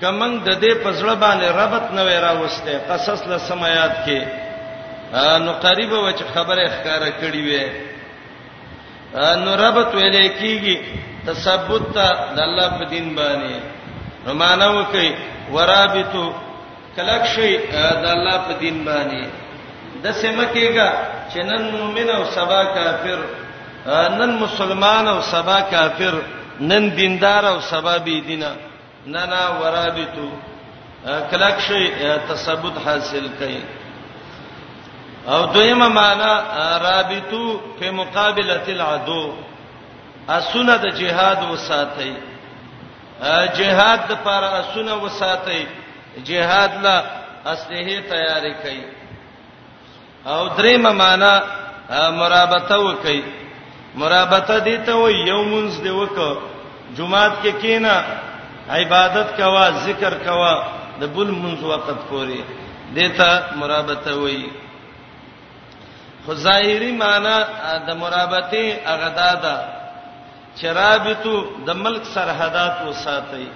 [0.00, 4.20] کمن د دې پسړه باندې ربط نه ویرا وسته قصص لسمات کې
[5.44, 7.62] نو قریب وچ خبره ښکارا کړی وې
[9.14, 10.76] نو ربط ویلې کیږي
[11.26, 13.56] تثبت ته د الله په دین باندې
[14.28, 15.08] رمانه وکي
[15.54, 16.24] ورابطو
[16.96, 17.48] کلک شي
[18.02, 19.22] د الله په دین باندې
[20.02, 20.88] د سم کېګه
[21.30, 23.18] چې نن مؤمن او سبا کافر
[24.18, 26.14] نن مسلمان او سبا کافر
[26.70, 28.52] نن دیندار او سبا بی دینا
[29.12, 30.28] نه نه ورابطو
[31.30, 31.82] کلک شي
[32.28, 33.60] تثبت حاصل کړي
[35.28, 36.38] او دویمه معنا
[36.78, 39.32] رابطو په مقابله العدو
[40.38, 42.12] اسونه د جهاد وساتي
[43.58, 45.66] جهاد د پر اسونه وساتي
[46.28, 46.96] جهاد لا
[47.52, 48.84] اسلحه تیاری کوي
[50.32, 51.32] او دریمه معنا
[52.20, 53.20] مرابطه وکي
[54.00, 56.18] مرابطه دي ته و یومنز دی وک
[56.96, 57.94] جمعات کې کی کینا
[58.70, 60.54] عبادت کوا ذکر کوا
[61.00, 62.42] د بل منځ وخت پوري
[62.94, 64.65] دیتا مرابطه وایي
[66.26, 67.38] خو ظاهري معنی
[67.86, 69.56] د مرابطه اغدا ده
[70.60, 71.34] چرابطو
[71.66, 73.46] د ملک سرحدات وساتي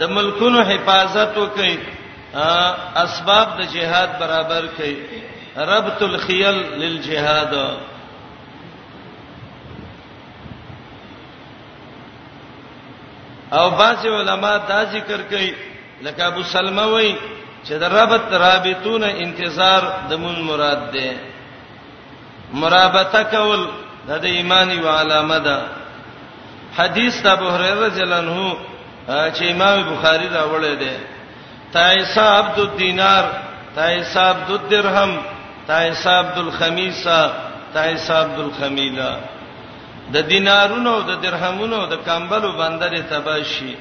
[0.00, 1.72] د ملکونو حفاظت وکي
[3.04, 4.96] اسباب د جهاد برابر کړي
[5.72, 7.52] ربط الخيل للجهاد
[13.58, 15.50] او بعض علما دا ذکر کوي
[16.04, 17.14] لکه ابو سلمہ وای
[17.64, 21.10] چې د ربط رابطون انتظار د مون مراد ده
[22.54, 23.66] مرابطه کول
[24.08, 25.56] د ایمان یو علامه ده
[26.78, 28.54] حدیث ابو هريره رضی الله عنه
[29.36, 30.96] چې امام بخاری راوړی دی
[31.72, 33.24] تایسا عبد الدینار
[33.74, 35.16] تایسا عبد الدرهم
[35.66, 37.30] تایسا عبد الخمیسه
[37.74, 39.16] تایسا عبد الخمیله
[40.12, 43.74] د دینارونو د درهمونو د کمبلو بندر تباشی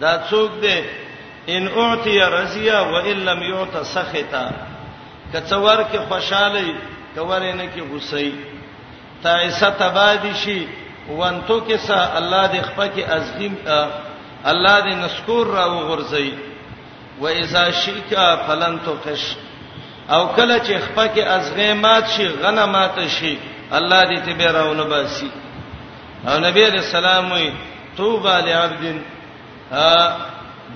[0.00, 0.80] دا څوک دی
[1.48, 4.46] ان اعطی رضیا و ان لم یعط سخطا
[5.32, 6.74] کڅور کې خوشاله
[7.14, 8.32] کور نه کې غصې
[9.22, 10.60] تا عزت تبادشي
[11.10, 13.54] وانتو کې سا الله دې خپکه عظیم
[14.52, 16.32] الله دې نسکور را وغورځي
[17.20, 19.24] و اذا شیکا فلن تقش
[20.14, 23.38] او کله چې خپکه ازغیمات شي غنمات شي
[23.72, 25.30] الله دې ته به راونه باسي
[26.28, 27.50] او نبی علیہ السلام وی
[27.96, 28.84] توبه لعبد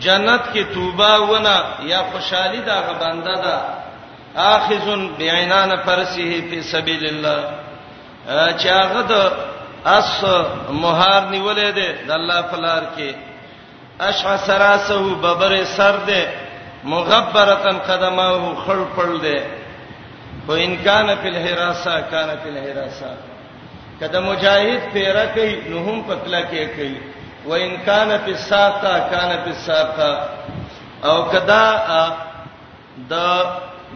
[0.00, 1.56] جنت کې توبه ونه
[1.86, 3.81] یا خوشحالي دا غبنده ده
[4.36, 7.54] اخذن بعینان فرسه فی سبیل الله
[8.58, 9.32] چې هغه د
[9.86, 10.24] اس
[10.70, 13.12] مهار نیولې ده د الله فلار کې
[14.00, 16.26] اشع سراسه ببر سر ده
[16.84, 19.40] مغبرتن قدمه خړ پړ ده
[20.46, 23.10] خو ان کان فی الحراسه کان فی الحراسه
[24.00, 26.98] کله مجاهد پیرا کوي نو هم پتلا کې کوي
[27.46, 30.10] و ان کان فی الساقه کان فی الساقه
[31.04, 31.66] او کدا
[33.10, 33.14] د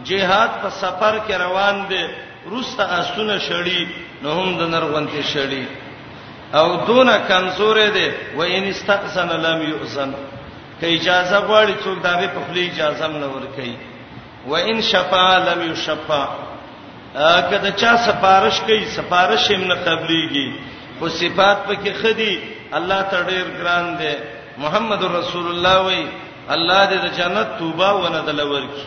[0.05, 2.03] جهاد په سفر کې روان دي
[2.53, 3.81] روسه اسونه شړی
[4.23, 5.65] نو هم د نرغونتي شړی
[6.59, 10.11] او دونه کمزورې دي و ان استأذن لم يؤذن
[10.79, 13.73] کې اجازه غواړي څوک دا به په خلی اجازه نه ورکي
[14.47, 16.25] و ان شفا لم يشفع
[17.49, 20.51] کله چا سفارش کوي سفارش هم نه قبليږي
[20.99, 22.39] خو صفات پکې خدي
[22.79, 24.15] الله تړیر ګران دي
[24.57, 26.07] محمد رسول الله وي
[26.55, 28.81] الله دې د جنت توبه ونه دلور کی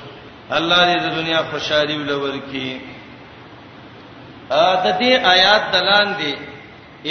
[0.59, 2.81] الله دې د دنیا خوشحالي ولور کی
[4.69, 6.35] ا د دې آیات دلان دي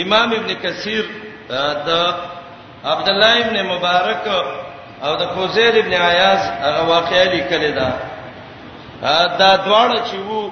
[0.03, 1.05] امام ابن کثیر
[1.85, 1.89] د
[2.93, 4.23] عبد الله ابن مبارک
[5.03, 7.89] او د کوزیر ابن عیاض هغه واقعي لیکل دا
[9.39, 10.51] دا دواړه چې وو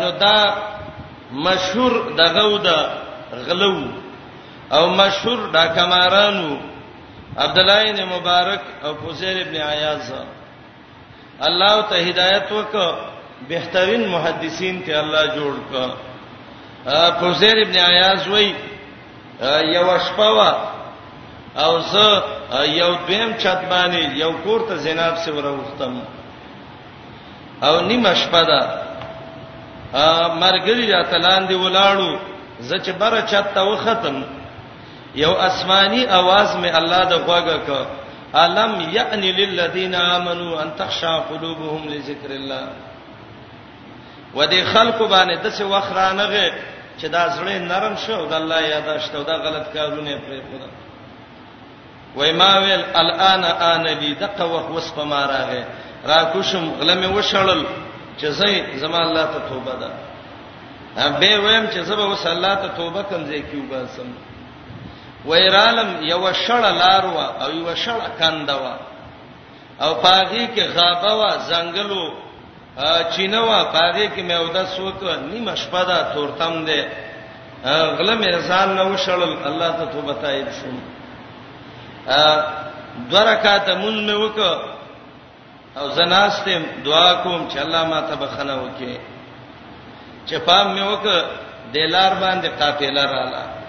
[0.00, 0.38] نو دا
[1.46, 2.70] مشهور دغه و د
[3.46, 3.78] غلو
[4.72, 6.48] او مشهور دا کمارانو
[7.38, 10.12] عبد الله ابن مبارک او کوزیر ابن عیاض
[11.42, 12.94] الله ته هدایت وک
[13.48, 15.74] بهترین محدثین ته الله جوړ ک
[17.20, 18.54] فوزیر ابن عیاض وای
[19.74, 20.50] یو شپوا
[21.64, 22.22] او زه
[22.68, 26.02] یو دیم چت باندې یو کور ته زیناب سره وروختم
[27.62, 28.58] او نیمه شپه ده
[30.42, 32.18] مرګری راتلان دی ولاړو
[32.60, 34.24] زه چې بره چت ته وختم
[35.14, 37.70] یو آسمانی आवाज می الله د غوګه ک
[38.42, 42.68] الم یأن للذین آمنوا ان تخشع قلوبهم لذکر الله
[44.34, 46.52] ودې خلق باندې د څه وخرانغه
[47.00, 50.68] چې دا زړه نرم شو د الله یاداشت او دا غلط کارونه پرې خدا
[52.16, 55.64] وای ما ویل الان ان لی دقه وحوس په ما راغه
[56.06, 57.64] را کوشم غلمه وشړل
[58.20, 59.90] چې زه زما الله ته توبه ده
[61.18, 64.06] به ویم چې زه به وس الله ته توبه کوم ځکه وباسم
[65.30, 68.74] ویرالم یو شړه لاروا او یو شړه کاندوا
[69.84, 72.04] او پاغي کې غابه وا زنګلو
[73.14, 75.00] چینوا پاغي کې میودا سوک
[75.30, 76.80] نیمه شپه دا تورتم ده
[77.98, 80.70] غله مرزان نو شړل الله ته توبه تایب شو
[83.10, 84.38] درکات مون مې وک
[85.78, 88.98] او زناستم دعا کوم چې الله ما ته بخنه وکي
[90.26, 91.06] چې پام مې وک
[91.72, 93.63] دلار باندې قافله رااله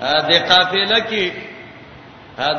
[0.00, 1.24] د قافله کې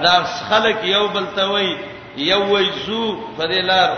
[0.03, 0.15] دا
[0.49, 1.69] خلک یو بل ته وای
[2.17, 3.03] یو وای زو
[3.37, 3.89] په دې لار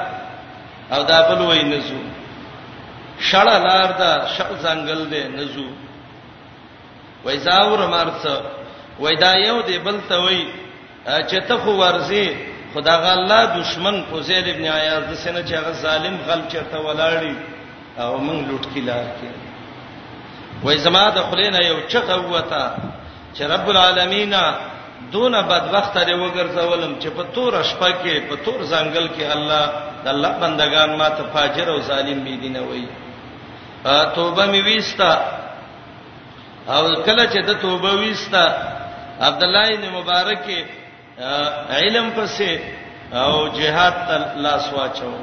[0.93, 1.99] او دا بل وای نزو
[3.29, 5.67] شړه لار دا شړ ځنګل دی نزو
[7.25, 8.21] وای زاور مرڅ
[9.01, 10.45] وای دا یو دی بل ته وای
[11.29, 12.27] چې ته خو ورزي
[12.73, 17.33] خدا غلا دشمن فوزیل ابن عیاض د سینه چې هغه ظالم غل چرته ولاړی
[18.01, 19.31] او موږ لوټ کی لار کې
[20.65, 22.65] وای زما د خلینو یو چغه وته
[23.33, 24.33] چې رب العالمین
[25.13, 29.63] دون بدبخت دی وګرځولم چې په تور شپه کې په تور ځنګل کې الله
[30.03, 32.85] د الله بندگان ما ته فاجر او ظالم بي دي نه وای
[34.15, 35.11] توبه می وستا
[36.67, 38.45] او کله چې د توبه وستا
[39.27, 40.45] عبد الله بن مبارک
[41.81, 42.59] علم پسې
[43.13, 45.13] او جهاد ته لاس واچو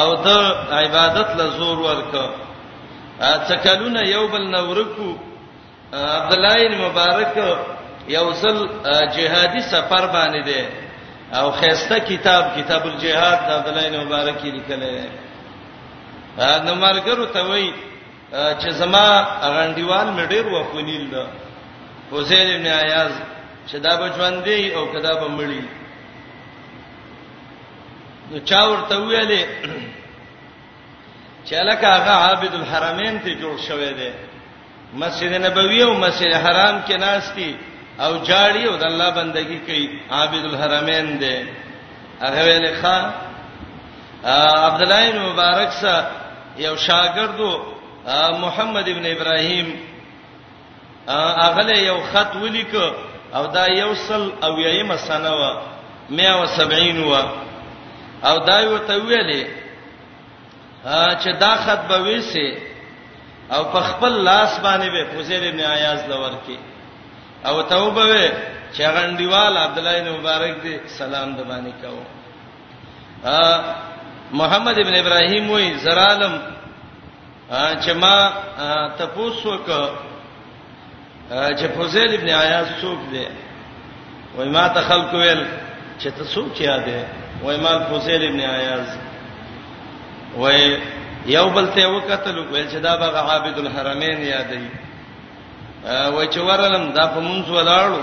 [0.00, 0.28] او د
[0.82, 2.14] عبادت له زور ورک
[3.48, 5.12] څکلونه یو بل نورکو
[6.02, 7.58] عبد الله بن مبارک
[8.08, 8.68] یوصل
[9.16, 10.64] جهادي سفر باندې دی
[11.38, 15.04] او خيسته کتاب کتاب الجهاد د عبد الله بن مبارک لیکل دی
[16.66, 17.72] نو مرګرو ته وای
[18.32, 21.26] چې زما غنډیوال مډیر و خونیل ده
[22.12, 23.12] حسین ابن عیاض
[23.70, 25.62] چې دا بچوان دی او کدا به مړی
[28.30, 29.46] نو چا ورته ویلې
[31.50, 34.10] چې لکه هغه عابد الحرمین ته جوړ شوی دی
[34.96, 37.56] مسجد نبوي او مسجد حرام کې ناشتي
[38.00, 41.36] او جاړي او د الله بندگی کوي عابد الحرمین دی
[42.22, 43.10] هغه ویل ښا
[44.66, 46.10] عبد الله بن مبارک سره
[46.58, 47.58] یو شاګردو
[48.44, 49.80] محمد ابن ابراهيم
[51.42, 52.74] هغه له یو خط ولیک
[53.34, 55.56] او دا یو سل او یېم سنه و
[56.10, 57.14] 170 و
[58.28, 59.44] او دا یو ته ویلې
[61.22, 62.73] چې دا خط به وېسه
[63.50, 66.56] او په خپل لاس باندې به حسین ابن عیاض لور کې
[67.46, 68.32] او توبه وې
[68.76, 72.04] چې غنډیوال عبد الله بن مبارک دې سلام د باندې کاو
[73.24, 73.60] ا
[74.40, 76.38] محمد ابن ابراهیم وې زرالم
[77.50, 78.32] چې ما
[78.98, 79.66] تپوس وک
[81.30, 83.26] چې حسین ابن عیاض څوک دی
[84.36, 85.46] وای ما ته خلق ویل
[86.00, 87.04] چې ته څوک یادې
[87.44, 88.88] وای ما حسین ابن عیاض
[90.36, 90.76] وای
[91.26, 97.06] یو بل ته وکتل ویل چې دا به عابد الحرمین یادې و چې ورلم دا
[97.14, 98.02] په مونږ ولاړو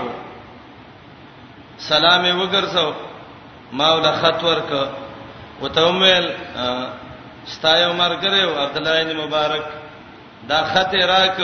[1.88, 2.92] سلام وګرځاو
[3.72, 4.72] ماوله خط ورک
[5.60, 6.30] وتومل
[7.46, 9.64] استایو مرګره او عبد الله بن مبارک
[10.48, 11.40] دا خط راک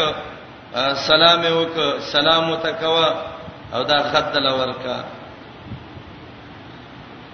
[1.09, 1.79] سلام وک
[2.12, 3.09] سلام وتکوا
[3.74, 4.97] او دا خط دل ورکا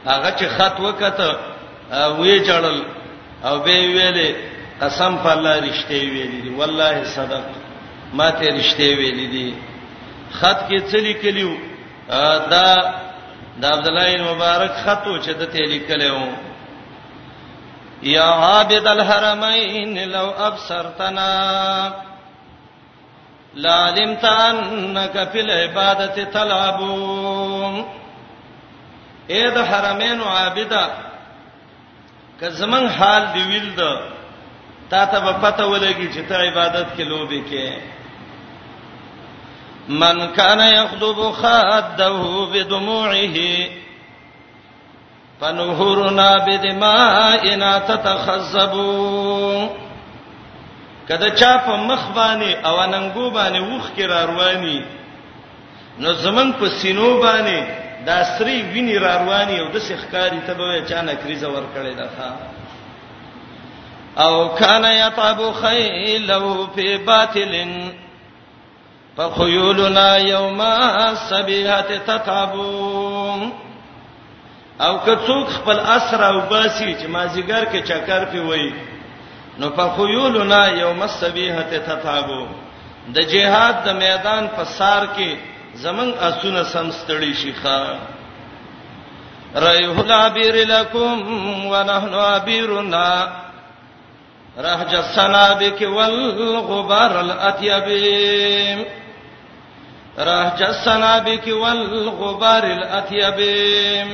[0.06, 1.36] هغه چې خط وکته
[2.20, 2.78] وی جړل
[3.44, 4.34] او به ویلې
[4.82, 7.42] قسم په الله رښتې ویلې دي والله صدق
[8.18, 9.50] ما ته رښتې ویلې دي
[10.38, 11.52] خط کې څه لیکلیو
[12.52, 12.68] دا
[13.60, 16.18] د عبد الله مبارک خط چې د ته لیکلو
[18.14, 21.30] یا عابد الحرمین لو ابصرتنا
[23.54, 26.80] لعلمت انك في العباده تلعب
[29.30, 30.84] اے د حرمین عابدا
[32.40, 33.92] که زمنګ حال دی ویل دا
[34.90, 37.80] تا ته په پته ولګي چې ته عبادت کې لوبي کې
[39.88, 42.10] من کان یخذب خاده
[42.52, 43.66] بدموعه
[45.40, 49.68] فنهرنا بدمائنا تتخزبوا
[51.08, 54.84] کله چا په مخ باندې او ننګو باندې وښ کې را رواني
[55.98, 60.84] نو زمنګ په سینو باندې دا سری ویني را رواني او د سخکاری ته به
[60.88, 62.30] چانه کریزه ور کړی دا ښا
[64.24, 67.90] او کان یتابو خیلو فی باطلن
[69.16, 73.50] فخيولنا یوم السبیحه تتابو
[74.80, 78.72] او که څوک خپل اسرا او باسی چې مازیګر کې چکر پی وای
[79.58, 82.46] نو فخيولنا یوم السبیحه تتابو
[83.14, 87.98] د جهاد د میدان په سار کې زمون اسونه سم ستړي شيخه
[89.56, 91.18] رایه العبیر لکم
[91.68, 93.28] ونحن عبیرنا
[94.58, 97.88] رهج السنابك والغبار الاطيب
[100.18, 104.08] رهج السنابك والغبار الاطيب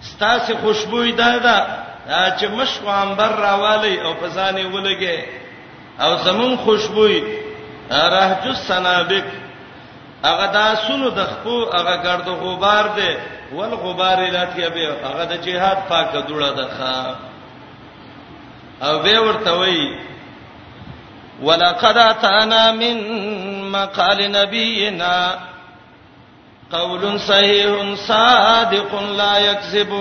[0.00, 5.24] ستاسو خوشبوې ده دا چې مشو انبر راوالي او فزانې ولګي
[6.00, 7.22] او زمون خوشبوې
[7.92, 9.24] رهج السنابك
[10.24, 13.10] هغه دا سونو د خپل هغه ګرد غبار دی
[13.56, 16.98] ول غبار لاته به هغه د جهاد پاکه دوړه ده ښا
[18.86, 19.80] او به ورته وی
[21.46, 22.96] ولقد اتانا من
[23.76, 25.16] مقال نبينا
[26.72, 29.92] قول صحيح صادق لا يكذب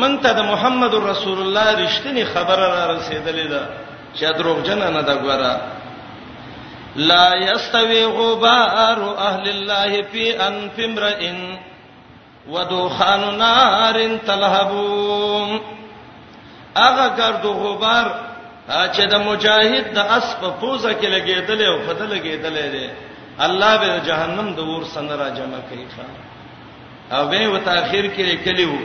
[0.00, 3.62] من ته د محمد رسول الله رښتینی خبره را رسیدلې ده
[4.16, 5.77] چې دروغجن نه ده ګوره
[7.06, 11.30] لا یستوی غبار اهل الله فی انف امرئ
[12.54, 13.98] ودخان نار
[14.30, 15.52] تلهبون
[16.76, 18.14] اغه ګرد غبار
[18.68, 22.90] چې د مجاهد د اس په پوزه کې لګیدل او په دله لګیدل دي
[23.38, 25.86] الله به جهنم د ور سن را جمع کوي
[27.12, 28.76] او به و تاخير کې لیکلیو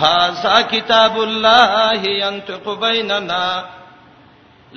[0.00, 3.44] هاذا کتاب الله ينطق بيننا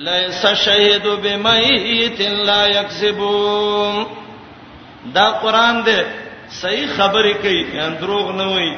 [0.08, 3.18] ليس شهید بمیت لا یکذب
[5.14, 6.00] دا قران دې
[6.62, 7.62] صحیح خبرې کوي
[8.00, 8.74] دروغ نه وایي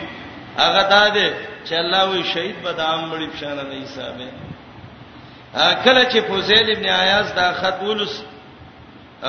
[0.56, 1.30] هغه دا دې
[1.68, 4.16] چې الله وی شهید به د عامړي په شان نه حساب
[5.84, 8.14] کله چې فوزیل ابن عیاض دا خط ولس
[9.20, 9.28] چا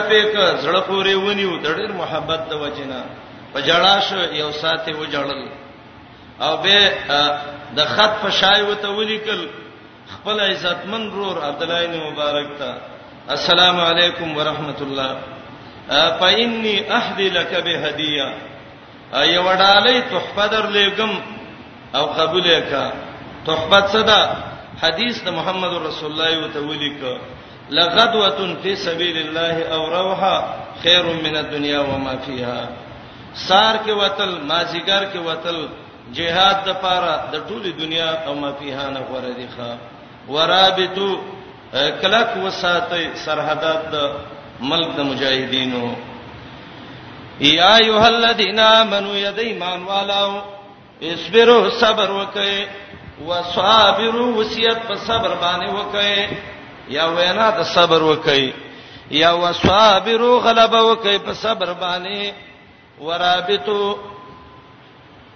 [0.00, 3.00] په ک زړه پورې ونیو د ډېر محبت د وجنه
[3.52, 5.42] په جړا شو یو ساته و جړل
[6.40, 6.78] او به
[7.80, 9.40] د خط په شای وته ولیکل
[10.14, 12.80] خپل عزتمن رور عبد الله بن مبارک ته
[13.32, 15.10] السلام علیکم ورحمت الله
[16.20, 18.34] فإني أهدي لك بهديه
[19.14, 21.12] اي وډالې تحفه درلېګم
[21.96, 22.84] او قبول وکا
[23.48, 24.22] تحفه صدا
[24.84, 27.00] حدیث د محمد رسول الله وته ولیک
[27.80, 30.32] لغدوه فی سبیل الله او روحا
[30.84, 32.68] خیر من الدنيا وما فيها
[33.44, 35.62] سار کې وتل مازیګر کې وتل
[36.18, 39.70] جهاد د پاره د ټوله دنیا او ما فيها نه غوړه دي ښا
[40.34, 41.08] ورابطو
[42.00, 43.96] کلک وساتي سرحدات د
[44.70, 45.84] ملک د مجاهدینو
[47.40, 50.30] یا ایه الذین آمنو یدیمان والاو
[51.12, 52.54] اصبروا صبر وکئ
[53.28, 56.16] وصابروا وصیت په صبر باندې وکئ
[56.96, 58.44] یا وینا د صبر وکئ
[59.22, 62.20] یا وصابروا غلبه وکئ په صبر باندې
[63.06, 63.80] ورابطو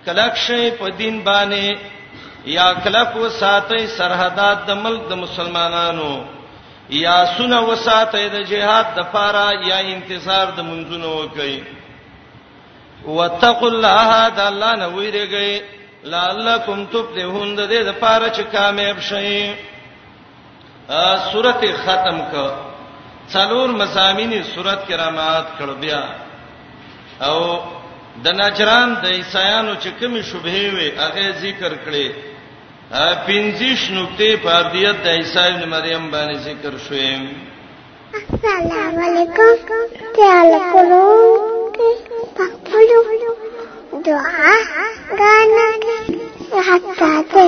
[0.06, 1.66] کلک شي په دین باندې
[2.46, 6.12] یا کلک وساتي سرحدات د ملک د مسلمانانو
[7.00, 11.54] یا سونه وساتي د جهاد د پاره یا انتصار د منځونو وکي
[13.16, 15.52] وتقوا الله د الله نه ویریږي
[16.14, 19.56] لعلکم تفلحون د دې د پاره چې کامیاب شئ
[20.98, 22.34] ا سورته ختم ک
[23.34, 26.02] څلور مزامینی سورته کرامات کړ بیا
[27.28, 27.38] او
[28.24, 32.04] د نجران د عیسایانو چې کومي شوبې وي هغه ذکر کړي
[33.04, 37.10] ا پنځش نقطې فردیت د عیسی ابن مریم باندې ذکر شوې
[38.20, 39.52] السلام علیکم
[40.18, 41.06] تعالی کولو
[42.34, 43.00] پخپلو
[44.06, 44.54] دعا
[45.16, 45.66] غانا
[46.68, 47.46] حتا ته